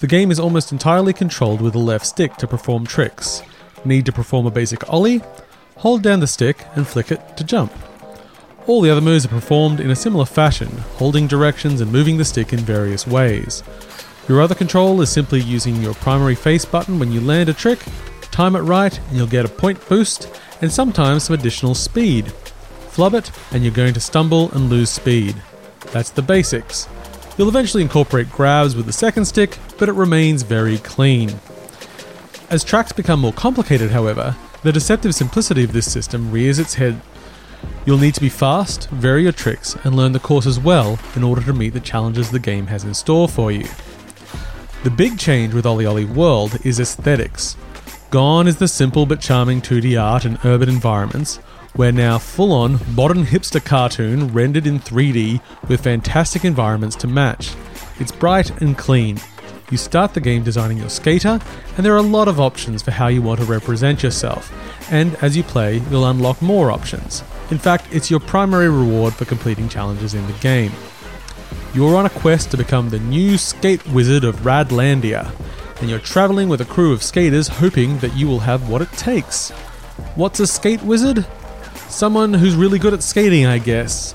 The 0.01 0.07
game 0.07 0.31
is 0.31 0.39
almost 0.39 0.73
entirely 0.73 1.15
controlled 1.15 1.63
with 1.63 1.73
the 1.73 1.79
left 1.79 2.05
stick 2.05 2.37
to 2.37 2.47
perform 2.47 2.85
tricks. 2.85 3.41
Need 3.87 4.05
to 4.05 4.13
perform 4.13 4.45
a 4.45 4.51
basic 4.51 4.93
ollie? 4.93 5.23
Hold 5.77 6.03
down 6.03 6.21
the 6.21 6.27
stick 6.27 6.67
and 6.75 6.87
flick 6.87 7.11
it 7.11 7.35
to 7.39 7.45
jump. 7.45 7.73
All 8.69 8.83
the 8.83 8.91
other 8.91 9.01
moves 9.01 9.25
are 9.25 9.29
performed 9.29 9.81
in 9.81 9.91
a 9.91 9.97
similar 9.97 10.27
fashion, 10.27 10.69
holding 10.99 11.27
directions 11.27 11.81
and 11.81 11.91
moving 11.91 12.19
the 12.19 12.25
stick 12.25 12.53
in 12.53 12.59
various 12.59 13.07
ways. 13.07 13.63
Your 14.29 14.43
other 14.43 14.55
control 14.55 15.01
is 15.01 15.09
simply 15.09 15.41
using 15.41 15.77
your 15.77 15.95
primary 15.95 16.35
face 16.35 16.67
button 16.67 16.99
when 16.99 17.11
you 17.11 17.23
land 17.23 17.49
a 17.49 17.55
trick, 17.55 17.79
time 18.31 18.55
it 18.55 18.61
right, 18.61 19.01
and 19.09 19.17
you'll 19.17 19.27
get 19.27 19.47
a 19.47 19.49
point 19.49 19.89
boost, 19.89 20.29
and 20.61 20.71
sometimes 20.71 21.25
some 21.25 21.33
additional 21.33 21.75
speed. 21.75 22.31
Flub 22.91 23.15
it, 23.15 23.33
and 23.53 23.63
you're 23.63 23.73
going 23.73 23.95
to 23.95 24.01
stumble 24.01 24.51
and 24.53 24.69
lose 24.69 24.91
speed. 24.91 25.35
That's 25.93 26.11
the 26.11 26.21
basics. 26.21 26.87
You'll 27.39 27.49
eventually 27.49 27.83
incorporate 27.83 28.31
grabs 28.31 28.77
with 28.77 28.85
the 28.85 28.93
second 28.93 29.25
stick, 29.25 29.57
but 29.79 29.89
it 29.89 29.93
remains 29.93 30.43
very 30.43 30.77
clean. 30.77 31.41
As 32.51 32.65
tracks 32.65 32.93
become 32.93 33.21
more 33.21 33.33
complicated, 33.33 33.93
however, 33.93 34.37
the 34.63 34.73
deceptive 34.73 35.15
simplicity 35.15 35.65
of 35.65 35.73
this 35.73 35.91
system 35.91 36.31
rears 36.31 36.59
its 36.59 36.75
head. 36.75 37.01
You'll 37.87 37.99
need 37.99 38.15
to 38.15 38.21
be 38.21 38.29
fast, 38.29 38.89
vary 38.91 39.23
your 39.23 39.33
tricks, 39.33 39.77
and 39.85 39.97
learn 39.97 40.13
the 40.13 40.21
courses 40.21 40.59
well 40.59 40.99
in 41.15 41.25
order 41.25 41.43
to 41.43 41.53
meet 41.53 41.75
the 41.75 41.81
challenges 41.81 42.31
the 42.31 42.39
game 42.39 42.67
has 42.67 42.85
in 42.85 42.95
store 42.95 43.29
for 43.29 43.51
you. 43.51 43.67
The 44.85 44.91
big 44.91 45.19
change 45.19 45.55
with 45.55 45.65
OlliOlli 45.65 46.15
World 46.15 46.59
is 46.65 46.81
aesthetics. 46.81 47.57
Gone 48.11 48.47
is 48.47 48.57
the 48.57 48.69
simple 48.69 49.07
but 49.07 49.21
charming 49.21 49.61
2D 49.61 50.01
art 50.01 50.25
and 50.25 50.39
urban 50.45 50.69
environments, 50.69 51.41
we're 51.79 51.93
now 51.93 52.19
full 52.19 52.53
on 52.53 52.81
modern 52.97 53.25
hipster 53.25 53.65
cartoon 53.65 54.33
rendered 54.33 54.67
in 54.67 54.81
3D 54.81 55.41
with 55.69 55.85
fantastic 55.85 56.45
environments 56.45 56.97
to 56.97 57.07
match. 57.07 57.55
It's 58.01 58.11
bright 58.11 58.61
and 58.61 58.77
clean. 58.77 59.21
You 59.71 59.77
start 59.77 60.13
the 60.13 60.21
game 60.21 60.43
designing 60.43 60.79
your 60.79 60.89
skater, 60.89 61.39
and 61.77 61.87
there 61.87 61.95
are 61.95 61.99
a 61.99 62.03
lot 62.03 62.27
of 62.27 62.41
options 62.41 62.83
for 62.83 62.91
how 62.91 63.07
you 63.07 63.23
want 63.23 63.39
to 63.39 63.47
represent 63.47 64.03
yourself. 64.03 64.53
And 64.91 65.15
as 65.23 65.37
you 65.37 65.45
play, 65.45 65.79
you'll 65.91 66.07
unlock 66.07 66.43
more 66.43 66.73
options. 66.73 67.23
In 67.51 67.59
fact, 67.59 67.89
it's 67.91 68.11
your 68.11 68.21
primary 68.21 68.69
reward 68.69 69.15
for 69.15 69.25
completing 69.25 69.69
challenges 69.69 70.13
in 70.13 70.27
the 70.27 70.33
game. 70.35 70.73
You're 71.73 71.97
on 71.97 72.07
a 72.07 72.11
quest 72.11 72.51
to 72.51 72.57
become 72.57 72.91
the 72.91 72.99
new 72.99 73.39
skate 73.39 73.87
wizard 73.89 74.25
of 74.25 74.41
Radlandia, 74.41 75.33
and 75.81 75.89
you're 75.89 75.99
traveling 75.99 76.49
with 76.49 76.61
a 76.61 76.67
crew 76.67 76.93
of 76.93 77.03
skaters 77.03 77.49
hoping 77.49 77.99
that 77.99 78.15
you 78.15 78.27
will 78.27 78.41
have 78.41 78.69
what 78.69 78.83
it 78.83 78.93
takes. 78.93 79.51
What's 80.15 80.41
a 80.41 80.47
skate 80.47 80.83
wizard? 80.83 81.27
Someone 81.89 82.35
who's 82.35 82.55
really 82.55 82.79
good 82.79 82.93
at 82.93 83.03
skating, 83.03 83.47
I 83.47 83.59
guess. 83.59 84.15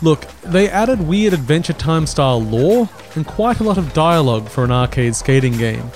Look, 0.00 0.28
they 0.42 0.68
added 0.68 1.00
weird 1.00 1.32
Adventure 1.32 1.72
Time 1.72 2.06
style 2.06 2.40
lore 2.40 2.88
and 3.16 3.26
quite 3.26 3.58
a 3.58 3.64
lot 3.64 3.78
of 3.78 3.92
dialogue 3.92 4.48
for 4.48 4.62
an 4.62 4.70
arcade 4.70 5.16
skating 5.16 5.56
game. 5.56 5.90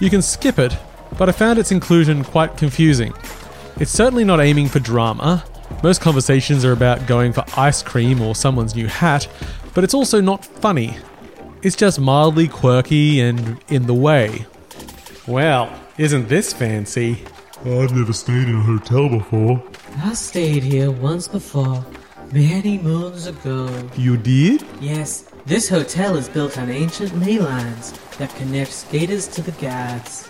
You 0.00 0.10
can 0.10 0.22
skip 0.22 0.58
it, 0.58 0.76
but 1.16 1.28
I 1.28 1.32
found 1.32 1.60
its 1.60 1.70
inclusion 1.70 2.24
quite 2.24 2.56
confusing. 2.56 3.14
It's 3.78 3.92
certainly 3.92 4.24
not 4.24 4.40
aiming 4.40 4.68
for 4.68 4.80
drama. 4.80 5.44
Most 5.82 6.00
conversations 6.00 6.64
are 6.64 6.72
about 6.72 7.06
going 7.06 7.32
for 7.32 7.44
ice 7.56 7.82
cream 7.82 8.20
or 8.20 8.34
someone's 8.34 8.74
new 8.74 8.86
hat, 8.86 9.28
but 9.74 9.84
it's 9.84 9.94
also 9.94 10.20
not 10.20 10.44
funny. 10.44 10.96
It's 11.62 11.76
just 11.76 12.00
mildly 12.00 12.48
quirky 12.48 13.20
and 13.20 13.58
in 13.68 13.86
the 13.86 13.94
way. 13.94 14.46
Well, 15.26 15.70
isn't 15.98 16.28
this 16.28 16.52
fancy? 16.52 17.24
I've 17.64 17.94
never 17.94 18.12
stayed 18.12 18.48
in 18.48 18.56
a 18.56 18.62
hotel 18.62 19.08
before. 19.08 19.62
I 19.98 20.14
stayed 20.14 20.62
here 20.62 20.90
once 20.90 21.26
before, 21.26 21.84
many 22.32 22.78
moons 22.78 23.26
ago. 23.26 23.68
You 23.96 24.16
did? 24.16 24.64
Yes, 24.80 25.30
this 25.46 25.68
hotel 25.68 26.16
is 26.16 26.28
built 26.28 26.58
on 26.58 26.70
ancient 26.70 27.18
ley 27.18 27.38
lines 27.38 27.92
that 28.18 28.34
connect 28.36 28.72
skaters 28.72 29.26
to 29.28 29.42
the 29.42 29.52
gods. 29.52 30.28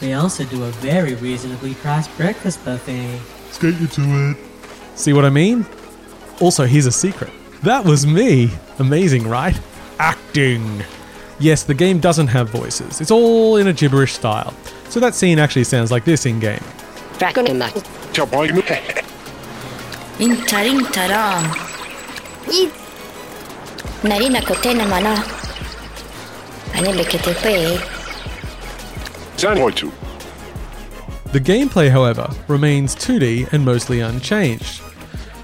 They 0.00 0.14
also 0.14 0.44
do 0.44 0.64
a 0.64 0.70
very 0.70 1.14
reasonably 1.14 1.74
priced 1.74 2.14
breakfast 2.16 2.64
buffet. 2.64 3.20
Skate 3.50 3.80
you 3.80 3.86
to 3.86 4.02
it. 4.02 4.36
See 4.96 5.12
what 5.12 5.24
I 5.24 5.30
mean? 5.30 5.66
Also, 6.40 6.66
here's 6.66 6.86
a 6.86 6.92
secret. 6.92 7.30
That 7.62 7.84
was 7.84 8.06
me. 8.06 8.50
Amazing, 8.78 9.28
right? 9.28 9.58
Acting. 9.98 10.82
Yes, 11.38 11.64
the 11.64 11.74
game 11.74 11.98
doesn't 11.98 12.28
have 12.28 12.48
voices. 12.50 13.00
It's 13.00 13.10
all 13.10 13.56
in 13.56 13.66
a 13.66 13.72
gibberish 13.72 14.12
style. 14.12 14.54
So 14.88 15.00
that 15.00 15.14
scene 15.14 15.38
actually 15.38 15.64
sounds 15.64 15.90
like 15.90 16.04
this 16.04 16.26
in 16.26 16.38
game. 16.40 16.62
Intarintaram. 20.18 21.44
I. 22.46 22.70
Narina 24.02 24.40
kotena 24.40 24.88
mana. 24.88 25.16
Anele 26.72 27.04
ketepe. 27.04 27.90
The 31.32 31.40
gameplay, 31.40 31.90
however, 31.90 32.30
remains 32.46 32.94
2D 32.94 33.52
and 33.52 33.64
mostly 33.64 34.00
unchanged. 34.00 34.83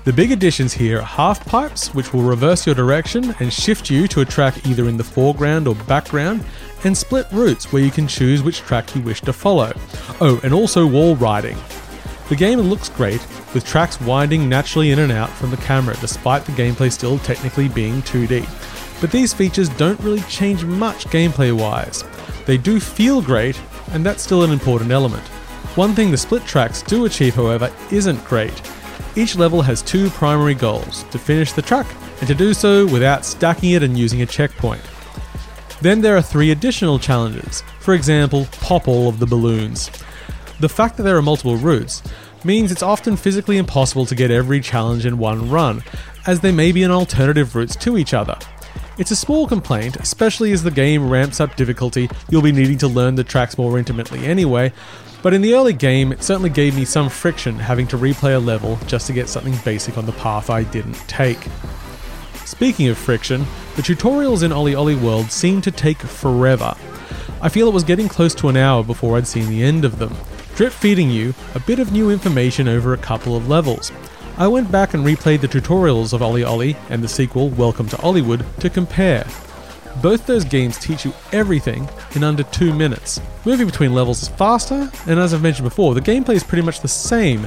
The 0.03 0.13
big 0.15 0.33
additions 0.33 0.73
here 0.73 1.01
are 1.01 1.03
half 1.03 1.45
pipes, 1.45 1.95
which 1.95 2.15
will 2.15 2.23
reverse 2.23 2.65
your 2.65 2.75
direction 2.75 3.35
and 3.39 3.53
shift 3.53 3.91
you 3.91 4.09
to 4.09 4.23
a 4.23 4.25
track 4.25 4.67
either 4.67 4.89
in 4.89 4.97
the 4.97 5.05
foreground 5.05 5.69
or 5.69 5.75
background, 5.75 6.43
and 6.85 6.97
split 6.97 7.27
routes 7.31 7.71
where 7.71 7.83
you 7.83 7.91
can 7.91 8.09
choose 8.09 8.43
which 8.43 8.61
track 8.61 8.97
you 8.97 9.03
wish 9.03 9.21
to 9.21 9.33
follow. 9.35 9.75
Oh, 10.23 10.41
and 10.43 10.55
also 10.55 10.87
wall 10.87 11.17
riding. 11.17 11.59
The 12.31 12.37
game 12.37 12.61
looks 12.61 12.89
great, 12.89 13.21
with 13.53 13.67
tracks 13.67 14.01
winding 14.01 14.49
naturally 14.49 14.91
in 14.91 15.01
and 15.01 15.13
out 15.13 15.29
from 15.29 15.51
the 15.51 15.59
camera 15.59 15.95
despite 16.01 16.47
the 16.47 16.53
gameplay 16.53 16.91
still 16.91 17.19
technically 17.19 17.69
being 17.69 18.01
2D. 18.03 19.01
But 19.03 19.13
these 19.13 19.35
features 19.35 19.69
don't 19.69 20.01
really 20.01 20.23
change 20.23 20.65
much 20.65 21.09
gameplay 21.09 21.53
wise. 21.53 22.05
They 22.47 22.57
do 22.57 22.81
feel 22.81 23.21
great, 23.21 23.61
and 23.91 24.05
that's 24.05 24.23
still 24.23 24.45
an 24.45 24.51
important 24.51 24.93
element. 24.93 25.27
One 25.77 25.95
thing 25.95 26.11
the 26.11 26.17
split 26.17 26.47
tracks 26.47 26.81
do 26.81 27.05
achieve, 27.05 27.35
however, 27.35 27.71
isn't 27.91 28.25
great. 28.25 28.63
Each 29.17 29.35
level 29.35 29.63
has 29.63 29.83
two 29.83 30.09
primary 30.11 30.55
goals 30.55 31.05
to 31.11 31.19
finish 31.19 31.53
the 31.53 31.63
truck 31.63 31.87
and 32.21 32.29
to 32.29 32.35
do 32.35 32.55
so 32.55 32.87
without 32.87 33.25
stacking 33.25 33.73
it 33.73 33.83
and 33.83 33.99
using 33.99 34.23
a 34.23 34.27
checkpoint. 34.27 34.83
Then 35.81 36.01
there 36.01 36.17
are 36.17 36.23
three 36.23 36.51
additional 36.51 36.99
challenges, 36.99 37.63
for 37.81 37.95
example, 37.95 38.47
pop 38.61 38.87
all 38.87 39.09
of 39.09 39.19
the 39.19 39.27
balloons. 39.27 39.91
The 40.61 40.69
fact 40.69 40.97
that 40.97 41.03
there 41.05 41.17
are 41.17 41.23
multiple 41.23 41.57
routes 41.57 42.03
means 42.45 42.71
it's 42.71 42.83
often 42.83 43.17
physically 43.17 43.59
impossible 43.59 44.07
to 44.07 44.15
get 44.15 44.31
every 44.31 44.61
challenge 44.61 45.07
in 45.07 45.19
one 45.19 45.51
run, 45.51 45.83
as 46.27 46.41
there 46.41 46.53
may 46.53 46.71
be 46.71 46.83
an 46.83 46.91
alternative 46.91 47.57
routes 47.57 47.77
to 47.77 47.99
each 47.99 48.15
other. 48.15 48.39
It's 49.01 49.11
a 49.11 49.17
small 49.17 49.47
complaint, 49.47 49.97
especially 49.97 50.53
as 50.53 50.63
the 50.63 50.71
game 50.71 51.09
ramps 51.09 51.41
up 51.41 51.57
difficulty, 51.57 52.11
you'll 52.29 52.43
be 52.43 52.53
needing 52.53 52.77
to 52.77 52.87
learn 52.87 53.15
the 53.15 53.25
tracks 53.25 53.57
more 53.57 53.79
intimately 53.79 54.27
anyway, 54.27 54.75
but 55.23 55.33
in 55.33 55.41
the 55.41 55.55
early 55.55 55.73
game, 55.73 56.13
it 56.13 56.23
certainly 56.23 56.51
gave 56.51 56.77
me 56.77 56.85
some 56.85 57.09
friction 57.09 57.59
having 57.59 57.87
to 57.87 57.97
replay 57.97 58.37
a 58.37 58.39
level 58.39 58.79
just 58.87 59.07
to 59.07 59.15
get 59.15 59.31
something 59.31 59.57
basic 59.65 59.97
on 59.97 60.05
the 60.05 60.13
path 60.13 60.51
I 60.51 60.65
didn't 60.65 61.03
take. 61.09 61.49
Speaking 62.45 62.89
of 62.89 62.99
friction, 62.99 63.47
the 63.75 63.81
tutorials 63.81 64.43
in 64.43 64.51
OlliOlli 64.51 65.01
World 65.01 65.33
seem 65.33 65.63
to 65.63 65.71
take 65.71 65.97
forever. 65.97 66.75
I 67.41 67.49
feel 67.49 67.69
it 67.69 67.75
was 67.75 67.85
getting 67.85 68.07
close 68.07 68.35
to 68.35 68.51
an 68.51 68.59
hour 68.59 68.85
before 68.85 69.17
I'd 69.17 69.27
seen 69.27 69.49
the 69.49 69.63
end 69.63 69.87
of 69.87 69.99
them, 69.99 70.15
drip 70.57 70.75
feeding 70.75 71.09
you 71.09 71.33
a 71.55 71.61
bit 71.61 71.79
of 71.79 71.91
new 71.91 72.11
information 72.11 72.69
over 72.69 72.93
a 72.93 72.99
couple 72.99 73.35
of 73.35 73.49
levels. 73.49 73.93
I 74.39 74.49
went 74.49 74.73
back 74.73 74.95
and 74.95 75.05
replayed 75.05 75.41
the 75.41 75.49
tutorials 75.49 76.13
of 76.13 76.21
OlliOlli 76.21 76.77
and 76.89 77.03
the 77.03 77.09
sequel 77.09 77.51
Welcome 77.51 77.89
to 77.89 77.97
Olliwood 77.97 78.45
to 78.61 78.71
compare. 78.71 79.27
Both 80.01 80.27
those 80.27 80.45
games 80.45 80.79
teach 80.79 81.05
you 81.05 81.13
everything 81.33 81.89
in 82.15 82.25
under 82.25 82.43
two 82.45 82.73
minutes. 82.73 83.21
Moving 83.45 83.67
between 83.67 83.93
levels 83.93 84.23
is 84.23 84.29
faster, 84.29 84.91
and 85.07 85.21
as 85.21 85.35
I've 85.35 85.43
mentioned 85.43 85.69
before, 85.69 85.95
the 85.95 86.01
gameplay 86.01 86.35
is 86.35 86.45
pretty 86.45 86.65
much 86.65 86.81
the 86.81 86.89
same. 86.89 87.47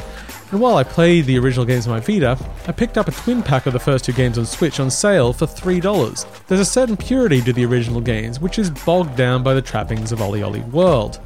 And 0.52 0.62
while 0.62 0.78
I 0.78 0.84
played 0.84 1.26
the 1.26 1.40
original 1.40 1.66
games 1.66 1.88
on 1.88 1.94
my 1.94 2.00
Vita, 2.00 2.38
I 2.68 2.72
picked 2.72 2.98
up 3.00 3.08
a 3.08 3.12
twin 3.12 3.42
pack 3.42 3.66
of 3.66 3.74
the 3.74 3.80
first 3.80 4.06
two 4.06 4.14
games 4.14 4.38
on 4.38 4.46
Switch 4.46 4.80
on 4.80 4.92
sale 4.92 5.34
for 5.34 5.48
$3. 5.48 6.46
There's 6.48 6.62
a 6.62 6.66
certain 6.66 6.96
purity 6.96 7.42
to 7.42 7.54
the 7.54 7.66
original 7.66 8.02
games, 8.02 8.40
which 8.40 8.60
is 8.60 8.70
bogged 8.70 9.16
down 9.16 9.42
by 9.42 9.56
the 9.56 9.62
trappings 9.62 10.12
of 10.12 10.20
OlliOlli 10.20 10.70
World. 10.70 11.20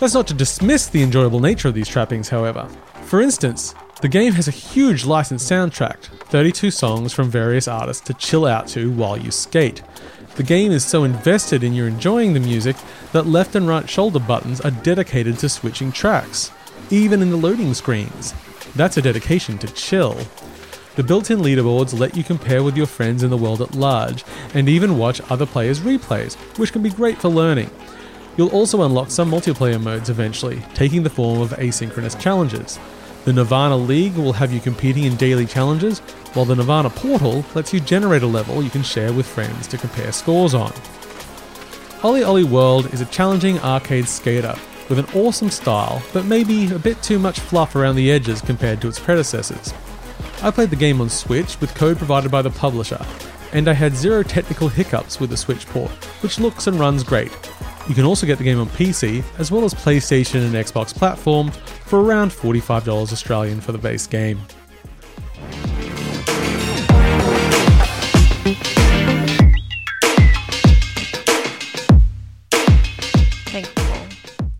That's 0.00 0.14
not 0.14 0.26
to 0.28 0.34
dismiss 0.34 0.88
the 0.88 1.02
enjoyable 1.02 1.38
nature 1.38 1.68
of 1.68 1.74
these 1.74 1.86
trappings, 1.86 2.28
however. 2.28 2.66
For 3.04 3.20
instance, 3.20 3.74
the 4.00 4.08
game 4.08 4.32
has 4.32 4.48
a 4.48 4.52
huge 4.52 5.04
licensed 5.04 5.50
soundtrack 5.50 5.96
32 6.30 6.70
songs 6.70 7.12
from 7.12 7.30
various 7.30 7.68
artists 7.68 8.02
to 8.06 8.14
chill 8.14 8.46
out 8.46 8.66
to 8.68 8.90
while 8.92 9.16
you 9.16 9.30
skate. 9.30 9.82
The 10.36 10.42
game 10.42 10.72
is 10.72 10.84
so 10.84 11.04
invested 11.04 11.62
in 11.62 11.74
your 11.74 11.88
enjoying 11.88 12.32
the 12.32 12.40
music 12.40 12.76
that 13.12 13.26
left 13.26 13.54
and 13.56 13.68
right 13.68 13.88
shoulder 13.88 14.20
buttons 14.20 14.60
are 14.62 14.70
dedicated 14.70 15.38
to 15.40 15.48
switching 15.48 15.92
tracks, 15.92 16.50
even 16.88 17.20
in 17.20 17.30
the 17.30 17.36
loading 17.36 17.74
screens. 17.74 18.32
That's 18.74 18.96
a 18.96 19.02
dedication 19.02 19.58
to 19.58 19.66
chill. 19.74 20.16
The 20.96 21.02
built 21.02 21.30
in 21.30 21.40
leaderboards 21.40 21.98
let 21.98 22.16
you 22.16 22.24
compare 22.24 22.62
with 22.62 22.76
your 22.76 22.86
friends 22.86 23.22
in 23.22 23.30
the 23.30 23.36
world 23.36 23.60
at 23.60 23.74
large, 23.74 24.24
and 24.54 24.68
even 24.68 24.98
watch 24.98 25.20
other 25.30 25.46
players' 25.46 25.80
replays, 25.80 26.34
which 26.58 26.72
can 26.72 26.82
be 26.82 26.90
great 26.90 27.18
for 27.18 27.28
learning. 27.28 27.70
You'll 28.36 28.48
also 28.48 28.82
unlock 28.82 29.10
some 29.10 29.30
multiplayer 29.30 29.82
modes 29.82 30.08
eventually, 30.08 30.62
taking 30.74 31.02
the 31.02 31.10
form 31.10 31.40
of 31.40 31.50
asynchronous 31.50 32.18
challenges. 32.18 32.78
The 33.24 33.34
Nirvana 33.34 33.76
League 33.76 34.16
will 34.16 34.32
have 34.32 34.50
you 34.50 34.60
competing 34.60 35.04
in 35.04 35.14
daily 35.16 35.44
challenges, 35.44 35.98
while 36.32 36.46
the 36.46 36.56
Nirvana 36.56 36.88
Portal 36.88 37.44
lets 37.54 37.72
you 37.72 37.78
generate 37.78 38.22
a 38.22 38.26
level 38.26 38.62
you 38.62 38.70
can 38.70 38.82
share 38.82 39.12
with 39.12 39.26
friends 39.26 39.66
to 39.66 39.76
compare 39.76 40.10
scores 40.10 40.54
on. 40.54 40.72
OlliOlli 42.00 42.44
World 42.44 42.94
is 42.94 43.02
a 43.02 43.06
challenging 43.06 43.58
arcade 43.58 44.08
skater 44.08 44.54
with 44.88 44.98
an 44.98 45.06
awesome 45.14 45.50
style, 45.50 46.02
but 46.14 46.24
maybe 46.24 46.72
a 46.72 46.78
bit 46.78 47.02
too 47.02 47.18
much 47.18 47.40
fluff 47.40 47.76
around 47.76 47.96
the 47.96 48.10
edges 48.10 48.40
compared 48.40 48.80
to 48.80 48.88
its 48.88 48.98
predecessors. 48.98 49.74
I 50.42 50.50
played 50.50 50.70
the 50.70 50.76
game 50.76 51.02
on 51.02 51.10
Switch 51.10 51.60
with 51.60 51.74
code 51.74 51.98
provided 51.98 52.30
by 52.30 52.40
the 52.40 52.50
publisher, 52.50 53.04
and 53.52 53.68
I 53.68 53.74
had 53.74 53.94
zero 53.94 54.22
technical 54.22 54.68
hiccups 54.68 55.20
with 55.20 55.28
the 55.28 55.36
Switch 55.36 55.66
port, 55.66 55.90
which 56.22 56.40
looks 56.40 56.66
and 56.66 56.80
runs 56.80 57.04
great. 57.04 57.32
You 57.90 57.96
can 57.96 58.04
also 58.04 58.24
get 58.24 58.38
the 58.38 58.44
game 58.44 58.60
on 58.60 58.68
PC, 58.68 59.24
as 59.40 59.50
well 59.50 59.64
as 59.64 59.74
PlayStation 59.74 60.46
and 60.46 60.54
Xbox 60.54 60.94
platforms, 60.94 61.56
for 61.56 62.00
around 62.00 62.30
$45 62.30 62.86
Australian 63.10 63.60
for 63.60 63.72
the 63.72 63.78
base 63.78 64.06
game. 64.06 64.38
Thank 73.46 73.66
you, 73.66 73.74
Paul. 73.74 74.06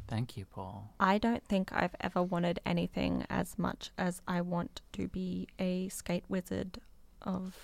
Thank 0.08 0.36
you, 0.36 0.44
Paul. 0.46 0.90
I 0.98 1.18
don't 1.18 1.44
think 1.44 1.72
I've 1.72 1.94
ever 2.00 2.24
wanted 2.24 2.58
anything 2.66 3.26
as 3.30 3.56
much 3.56 3.92
as 3.96 4.20
I 4.26 4.40
want 4.40 4.82
to 4.94 5.06
be 5.06 5.46
a 5.60 5.88
skate 5.90 6.24
wizard 6.28 6.80
of 7.22 7.56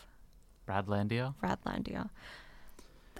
Radlandia. 0.68 1.34
Radlandia. 1.42 2.10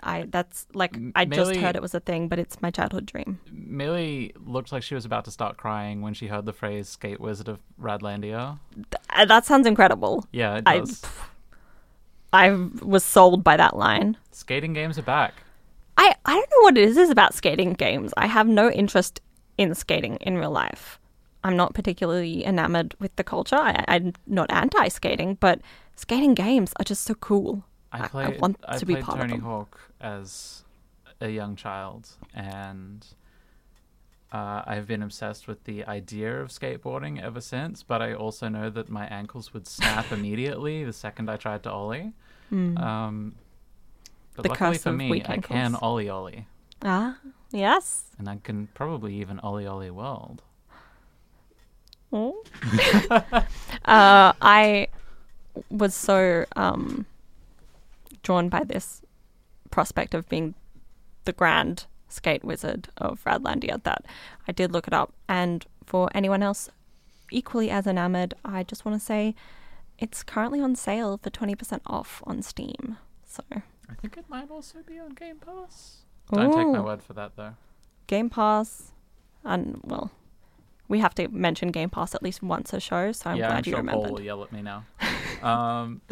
I 0.03 0.27
that's 0.29 0.67
like 0.75 0.97
I 1.15 1.25
just 1.25 1.51
Millie- 1.51 1.59
heard 1.63 1.77
it 1.77 1.83
was 1.83 1.95
a 1.95 2.01
thing, 2.01 2.29
but 2.29 2.39
it's 2.39 2.61
my 2.63 2.71
childhood 2.71 3.07
dream. 3.07 3.39
Millie 3.51 4.33
looked 4.45 4.73
like 4.73 4.83
she 4.83 4.95
was 4.95 5.05
about 5.05 5.25
to 5.27 5.31
start 5.31 5.57
crying 5.57 6.03
when 6.03 6.15
she 6.15 6.27
heard 6.29 6.47
the 6.47 6.53
phrase 6.53 6.89
"Skate 6.89 7.21
Wizard 7.21 7.49
of 7.49 7.59
Radlandia." 7.81 8.59
Uh, 9.11 9.25
That 9.25 9.45
sounds 9.47 9.67
incredible. 9.67 10.25
Yeah, 10.33 10.57
it 10.57 10.65
I- 10.67 10.79
does. 10.79 11.03
I 12.33 12.51
was 12.83 13.05
sold 13.05 13.43
by 13.45 13.57
that 13.57 13.77
line. 13.77 14.17
Skating 14.33 14.73
games 14.75 14.99
are 14.99 15.03
back. 15.03 15.33
I, 15.97 16.15
I 16.27 16.35
don't 16.35 16.51
know 16.51 16.63
what 16.65 16.77
it 16.77 16.97
is 16.97 17.09
about 17.11 17.33
skating 17.35 17.73
games. 17.73 18.13
I 18.17 18.27
have 18.27 18.47
no 18.47 18.71
interest 18.71 19.21
in 19.57 19.75
skating 19.75 20.17
in 20.17 20.37
real 20.37 20.51
life. 20.51 20.99
I'm 21.43 21.57
not 21.57 21.73
particularly 21.75 22.45
enamored 22.45 22.95
with 22.99 23.15
the 23.17 23.25
culture. 23.25 23.57
I, 23.57 23.85
I'm 23.89 24.13
not 24.27 24.51
anti 24.51 24.89
skating, 24.89 25.37
but 25.41 25.61
skating 25.95 26.35
games 26.35 26.75
are 26.79 26.85
just 26.85 27.05
so 27.05 27.15
cool. 27.15 27.65
I 27.93 28.09
played. 28.09 28.35
I 28.37 28.39
want 28.39 28.57
I 28.67 28.79
to 28.79 28.87
be 28.87 28.95
played 28.95 29.05
part 29.05 29.19
Tony 29.21 29.35
of 29.35 29.41
them. 29.41 29.49
Hawk 29.49 29.81
as 30.01 30.65
a 31.21 31.29
young 31.29 31.57
child, 31.57 32.09
and 32.35 33.07
uh, 34.33 34.63
I've 34.67 34.87
been 34.87 35.03
obsessed 35.03 35.47
with 35.49 35.65
the 35.65 35.85
idea 35.85 36.41
of 36.41 36.49
skateboarding 36.49 37.23
ever 37.23 37.41
since. 37.41 37.83
But 37.83 38.03
I 38.03 38.13
also 38.15 38.49
know 38.49 38.71
that 38.71 38.89
my 38.89 39.07
ankles 39.07 39.53
would 39.55 39.67
snap 39.67 40.13
immediately 40.19 40.85
the 40.85 40.93
second 40.93 41.31
I 41.31 41.37
tried 41.37 41.63
to 41.65 41.71
ollie. 41.71 42.13
Mm. 42.53 42.79
Um, 42.81 43.35
but 44.35 44.43
The 44.43 44.49
luckily 44.51 44.79
for 44.79 44.93
me, 44.93 45.23
I 45.27 45.39
can 45.39 45.75
ollie 45.77 46.09
ollie, 46.09 46.47
Ah, 46.83 47.17
yes. 47.53 48.05
and 48.19 48.29
I 48.29 48.37
can 48.43 48.69
probably 48.75 49.15
even 49.15 49.41
ollie 49.41 49.67
ollie 49.67 49.91
world. 49.91 50.43
Oh. 52.13 52.43
uh, 53.11 53.43
I 53.87 54.89
was 55.71 55.95
so 55.95 56.45
um, 56.55 57.07
drawn 58.27 58.49
by 58.49 58.65
this 58.65 59.03
prospect 59.71 60.13
of 60.13 60.29
being 60.29 60.55
the 61.27 61.33
grand 61.33 61.87
skate 62.09 62.43
wizard 62.43 62.89
of 62.97 63.23
Radlandia 63.23 63.81
that 63.85 64.05
I 64.49 64.53
did 64.53 64.73
look 64.73 64.89
it 64.89 64.93
up. 64.93 65.13
And 65.29 65.65
for 65.85 66.11
anyone 66.13 66.43
else 66.43 66.69
equally 67.31 67.71
as 67.71 67.87
enamored, 67.87 68.35
I 68.45 68.65
just 68.65 68.85
want 68.85 68.99
to 68.99 69.05
say 69.05 69.37
it's 70.01 70.25
currently 70.25 70.61
on 70.61 70.75
sale 70.75 71.21
for 71.23 71.31
20% 71.31 71.81
off 71.87 72.21
on 72.27 72.43
Steam. 72.43 72.99
So, 73.25 73.45
I 73.53 73.95
think 74.01 74.17
it 74.17 74.25
might 74.29 74.51
also 74.51 74.79
be 74.85 74.99
on 74.99 75.11
Game 75.11 75.37
Pass. 75.37 75.99
Don't 76.33 76.53
take 76.53 76.67
my 76.67 76.81
word 76.81 77.05
for 77.05 77.13
that 77.13 77.37
though. 77.37 77.55
Game 78.09 78.29
Pass, 78.29 78.93
and 79.45 79.81
well, 79.85 80.11
we 80.89 80.99
have 80.99 81.15
to 81.15 81.29
mention 81.29 81.71
Game 81.71 81.91
Pass 81.91 82.13
at 82.17 82.25
least 82.25 82.43
once 82.43 82.73
a 82.73 82.81
show, 82.81 83.13
so 83.13 83.31
I'm 83.31 83.37
yeah, 83.37 83.49
glad 83.49 83.57
I'm 83.59 83.63
you 83.67 83.71
sure 83.71 83.79
remembered. 83.79 84.05
Paul 84.09 84.15
will 84.15 84.23
yell 84.23 84.43
at 84.43 84.53
me 84.53 84.63
now. 84.63 84.85
um, 85.43 86.01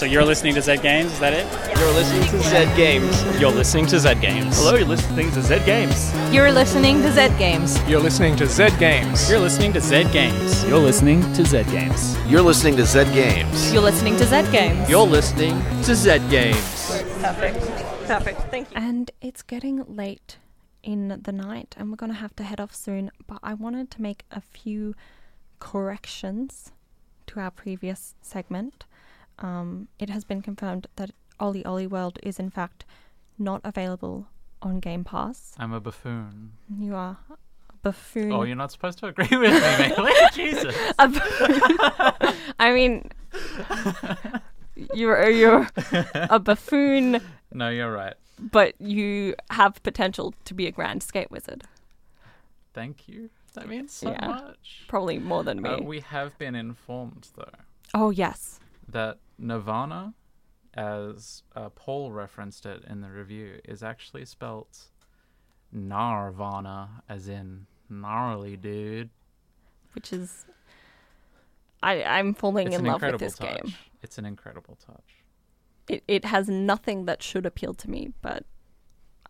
So 0.00 0.06
you're 0.06 0.24
listening 0.24 0.54
to 0.54 0.62
Zed 0.62 0.80
Games, 0.80 1.12
is 1.12 1.20
that 1.20 1.34
it? 1.34 1.44
You're 1.78 1.92
listening 1.92 2.26
to 2.30 2.48
Zed 2.48 2.74
Games. 2.74 3.38
You're 3.38 3.50
listening 3.50 3.84
to 3.84 4.00
Zed 4.00 4.18
Games. 4.22 4.56
Hello, 4.56 4.74
you're 4.74 4.86
listening 4.86 5.30
to 5.32 5.42
Zed 5.42 5.66
Games. 5.66 6.14
You're 6.32 6.50
listening 6.50 6.96
to 6.96 7.10
Zed 7.10 7.38
Games. 7.38 7.86
You're 7.86 8.00
listening 8.00 8.36
to 8.36 8.46
Zed 8.46 8.78
Games. 8.78 9.28
You're 9.28 9.40
listening 9.40 9.74
to 9.74 9.80
Zed 9.82 10.10
Games. 10.10 10.72
You're 10.72 10.80
listening 10.80 11.32
to 11.34 11.44
Zed 11.44 11.68
Games. 11.68 12.30
You're 12.32 12.40
listening 12.40 12.76
to 12.76 12.86
Zed 12.86 13.12
Games. 13.12 13.72
You're 13.74 13.82
listening 13.82 14.16
to 14.16 14.24
Zed 14.24 14.50
Games. 14.50 14.88
You're 14.88 15.06
listening 15.06 15.62
to 15.82 15.94
Zed 15.94 16.30
Games. 16.30 17.02
Perfect. 17.20 17.60
Perfect. 18.06 18.40
Thank 18.50 18.70
you. 18.70 18.76
And 18.80 19.10
it's 19.20 19.42
getting 19.42 19.84
late 19.84 20.38
in 20.82 21.20
the 21.22 21.32
night, 21.32 21.74
and 21.76 21.90
we're 21.90 21.96
going 21.96 22.12
to 22.12 22.18
have 22.18 22.34
to 22.36 22.42
head 22.42 22.58
off 22.58 22.74
soon. 22.74 23.10
But 23.26 23.40
I 23.42 23.52
wanted 23.52 23.90
to 23.90 24.00
make 24.00 24.24
a 24.30 24.40
few 24.40 24.94
corrections 25.58 26.72
to 27.26 27.38
our 27.38 27.50
previous 27.50 28.14
segment. 28.22 28.86
Um, 29.40 29.88
it 29.98 30.10
has 30.10 30.24
been 30.24 30.42
confirmed 30.42 30.86
that 30.96 31.10
OlliOlli 31.38 31.88
World 31.88 32.18
is, 32.22 32.38
in 32.38 32.50
fact, 32.50 32.84
not 33.38 33.60
available 33.64 34.26
on 34.62 34.80
Game 34.80 35.04
Pass. 35.04 35.54
I'm 35.58 35.72
a 35.72 35.80
buffoon. 35.80 36.52
You 36.78 36.94
are 36.94 37.16
a 37.30 37.36
buffoon. 37.82 38.32
Oh, 38.32 38.42
you're 38.42 38.56
not 38.56 38.70
supposed 38.72 38.98
to 38.98 39.06
agree 39.06 39.28
with 39.36 39.52
me, 39.52 39.94
Bailey. 39.96 40.12
Jesus. 40.34 40.74
Buffoon. 40.98 41.60
I 42.58 42.72
mean, 42.74 43.10
you're 44.94 45.28
you're 45.30 45.66
a 46.14 46.38
buffoon, 46.38 47.20
No, 47.52 47.68
you're 47.70 47.92
right. 47.92 48.14
but 48.38 48.78
you 48.80 49.34
have 49.50 49.82
potential 49.82 50.34
to 50.44 50.54
be 50.54 50.66
a 50.66 50.70
grand 50.72 51.02
skate 51.02 51.30
wizard. 51.30 51.64
Thank 52.74 53.08
you. 53.08 53.30
That 53.54 53.68
means 53.68 53.92
so 53.92 54.10
Yeah. 54.10 54.26
much. 54.28 54.84
Probably 54.88 55.18
more 55.18 55.42
than 55.42 55.60
me. 55.60 55.70
Uh, 55.70 55.80
we 55.80 56.00
have 56.00 56.36
been 56.38 56.54
informed, 56.54 57.28
though, 57.36 57.48
oh 57.94 58.10
yes. 58.10 58.60
that 58.88 59.18
Nirvana, 59.40 60.14
as 60.74 61.42
uh, 61.56 61.70
Paul 61.70 62.12
referenced 62.12 62.66
it 62.66 62.84
in 62.88 63.00
the 63.00 63.08
review, 63.08 63.58
is 63.64 63.82
actually 63.82 64.24
spelt 64.26 64.90
Gnarvana, 65.74 66.88
as 67.08 67.28
in 67.28 67.66
gnarly 67.88 68.56
dude. 68.56 69.10
which 69.94 70.12
is 70.12 70.44
I 71.82 72.02
I'm 72.04 72.34
falling 72.34 72.68
It's 72.68 72.76
in 72.76 72.84
love 72.84 73.02
with 73.02 73.18
this 73.18 73.36
touch. 73.36 73.62
game. 73.62 73.74
It's 74.02 74.18
an 74.18 74.24
incredible 74.26 74.76
touch. 74.84 75.24
It 75.88 76.04
it 76.06 76.24
has 76.24 76.48
nothing 76.48 77.06
that 77.06 77.22
should 77.22 77.46
appeal 77.46 77.74
to 77.74 77.90
me, 77.90 78.12
but 78.22 78.44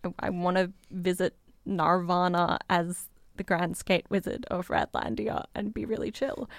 I, 0.04 0.12
I 0.18 0.30
want 0.30 0.56
to 0.56 0.72
visit 0.90 1.36
Gnarvana 1.66 2.58
as 2.68 3.08
the 3.36 3.44
Grand 3.44 3.76
Skate 3.76 4.06
Wizard 4.10 4.44
of 4.50 4.68
Radlandia 4.68 5.44
and 5.54 5.72
be 5.72 5.84
really 5.84 6.10
chill. 6.10 6.50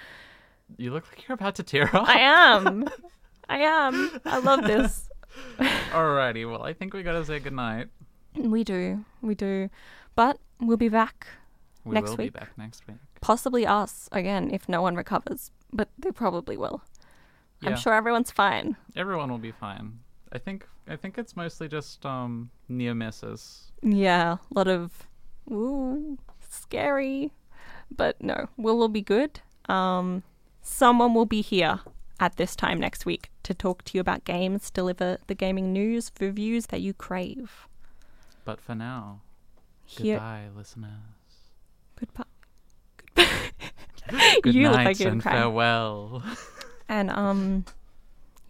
You 0.78 0.90
look 0.92 1.06
like 1.08 1.28
you're 1.28 1.34
about 1.34 1.54
to 1.56 1.62
tear 1.62 1.84
up. 1.94 2.08
I 2.08 2.18
am. 2.18 2.88
I 3.48 3.58
am. 3.58 4.20
I 4.24 4.38
love 4.38 4.62
this. 4.64 5.08
Alrighty, 5.58 6.50
well, 6.50 6.62
I 6.62 6.72
think 6.72 6.94
we 6.94 7.02
gotta 7.02 7.24
say 7.24 7.38
goodnight. 7.38 7.88
We 8.36 8.64
do. 8.64 9.04
We 9.20 9.34
do. 9.34 9.68
But 10.14 10.38
we'll 10.60 10.76
be 10.76 10.88
back 10.88 11.26
We 11.84 11.94
next 11.94 12.10
will 12.10 12.16
week. 12.18 12.32
be 12.32 12.38
back 12.38 12.50
next 12.56 12.86
week. 12.86 12.96
Possibly 13.20 13.66
us 13.66 14.08
again 14.12 14.50
if 14.52 14.68
no 14.68 14.82
one 14.82 14.94
recovers, 14.96 15.50
but 15.72 15.88
they 15.98 16.10
probably 16.10 16.56
will. 16.56 16.82
Yeah. 17.60 17.70
I'm 17.70 17.76
sure 17.76 17.92
everyone's 17.94 18.30
fine. 18.30 18.76
Everyone 18.96 19.30
will 19.30 19.38
be 19.38 19.52
fine. 19.52 20.00
I 20.32 20.38
think. 20.38 20.66
I 20.88 20.96
think 20.96 21.16
it's 21.16 21.36
mostly 21.36 21.68
just 21.68 22.04
um 22.04 22.50
near 22.68 22.94
misses. 22.94 23.70
Yeah, 23.82 24.34
a 24.34 24.54
lot 24.54 24.66
of 24.68 25.06
ooh, 25.50 26.18
scary. 26.48 27.32
But 27.94 28.20
no, 28.22 28.48
we'll 28.56 28.80
all 28.82 28.88
be 28.88 29.02
good. 29.02 29.40
Um 29.68 30.22
someone 30.62 31.14
will 31.14 31.26
be 31.26 31.40
here 31.42 31.80
at 32.20 32.36
this 32.36 32.54
time 32.56 32.78
next 32.78 33.04
week 33.04 33.30
to 33.52 33.58
talk 33.58 33.84
to 33.84 33.96
you 33.96 34.00
about 34.00 34.24
games, 34.24 34.70
deliver 34.70 35.18
the 35.26 35.34
gaming 35.34 35.72
news, 35.72 36.10
reviews 36.20 36.66
that 36.66 36.80
you 36.80 36.92
crave. 36.94 37.66
But 38.44 38.60
for 38.60 38.74
now, 38.74 39.20
Here- 39.84 40.16
goodbye, 40.16 40.48
listeners. 40.56 40.90
Goodbye. 41.98 42.24
Good 44.42 44.54
you 44.54 44.64
look 44.68 44.76
night 44.76 44.84
like 44.86 45.00
you're 45.00 45.10
and 45.12 45.22
crying. 45.22 45.38
farewell. 45.42 46.22
And 46.88 47.10
um, 47.10 47.64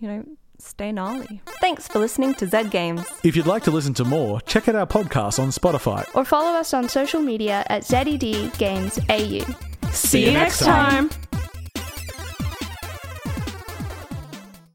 you 0.01 0.09
know, 0.09 0.25
stay 0.59 0.91
gnarly. 0.93 1.43
Thanks 1.61 1.87
for 1.88 1.99
listening 1.99 2.35
to 2.37 2.47
Zed 2.47 2.71
Games. 2.71 3.05
If 3.23 3.37
you'd 3.37 3.47
like 3.47 3.62
to 3.65 3.71
listen 3.71 3.93
to 3.95 4.05
more, 4.05 4.41
check 4.43 4.69
out 4.69 4.75
our 4.75 4.87
podcast 4.87 5.38
on 5.38 5.49
Spotify. 5.51 6.07
Or 6.15 6.25
follow 6.25 6.59
us 6.59 6.73
on 6.73 6.88
social 6.88 7.21
media 7.21 7.65
at 7.69 7.85
ZED 7.85 8.57
Games 8.59 8.99
AU. 9.11 9.45
See 9.91 10.25
you 10.27 10.33
next 10.33 10.61
time. 10.61 11.11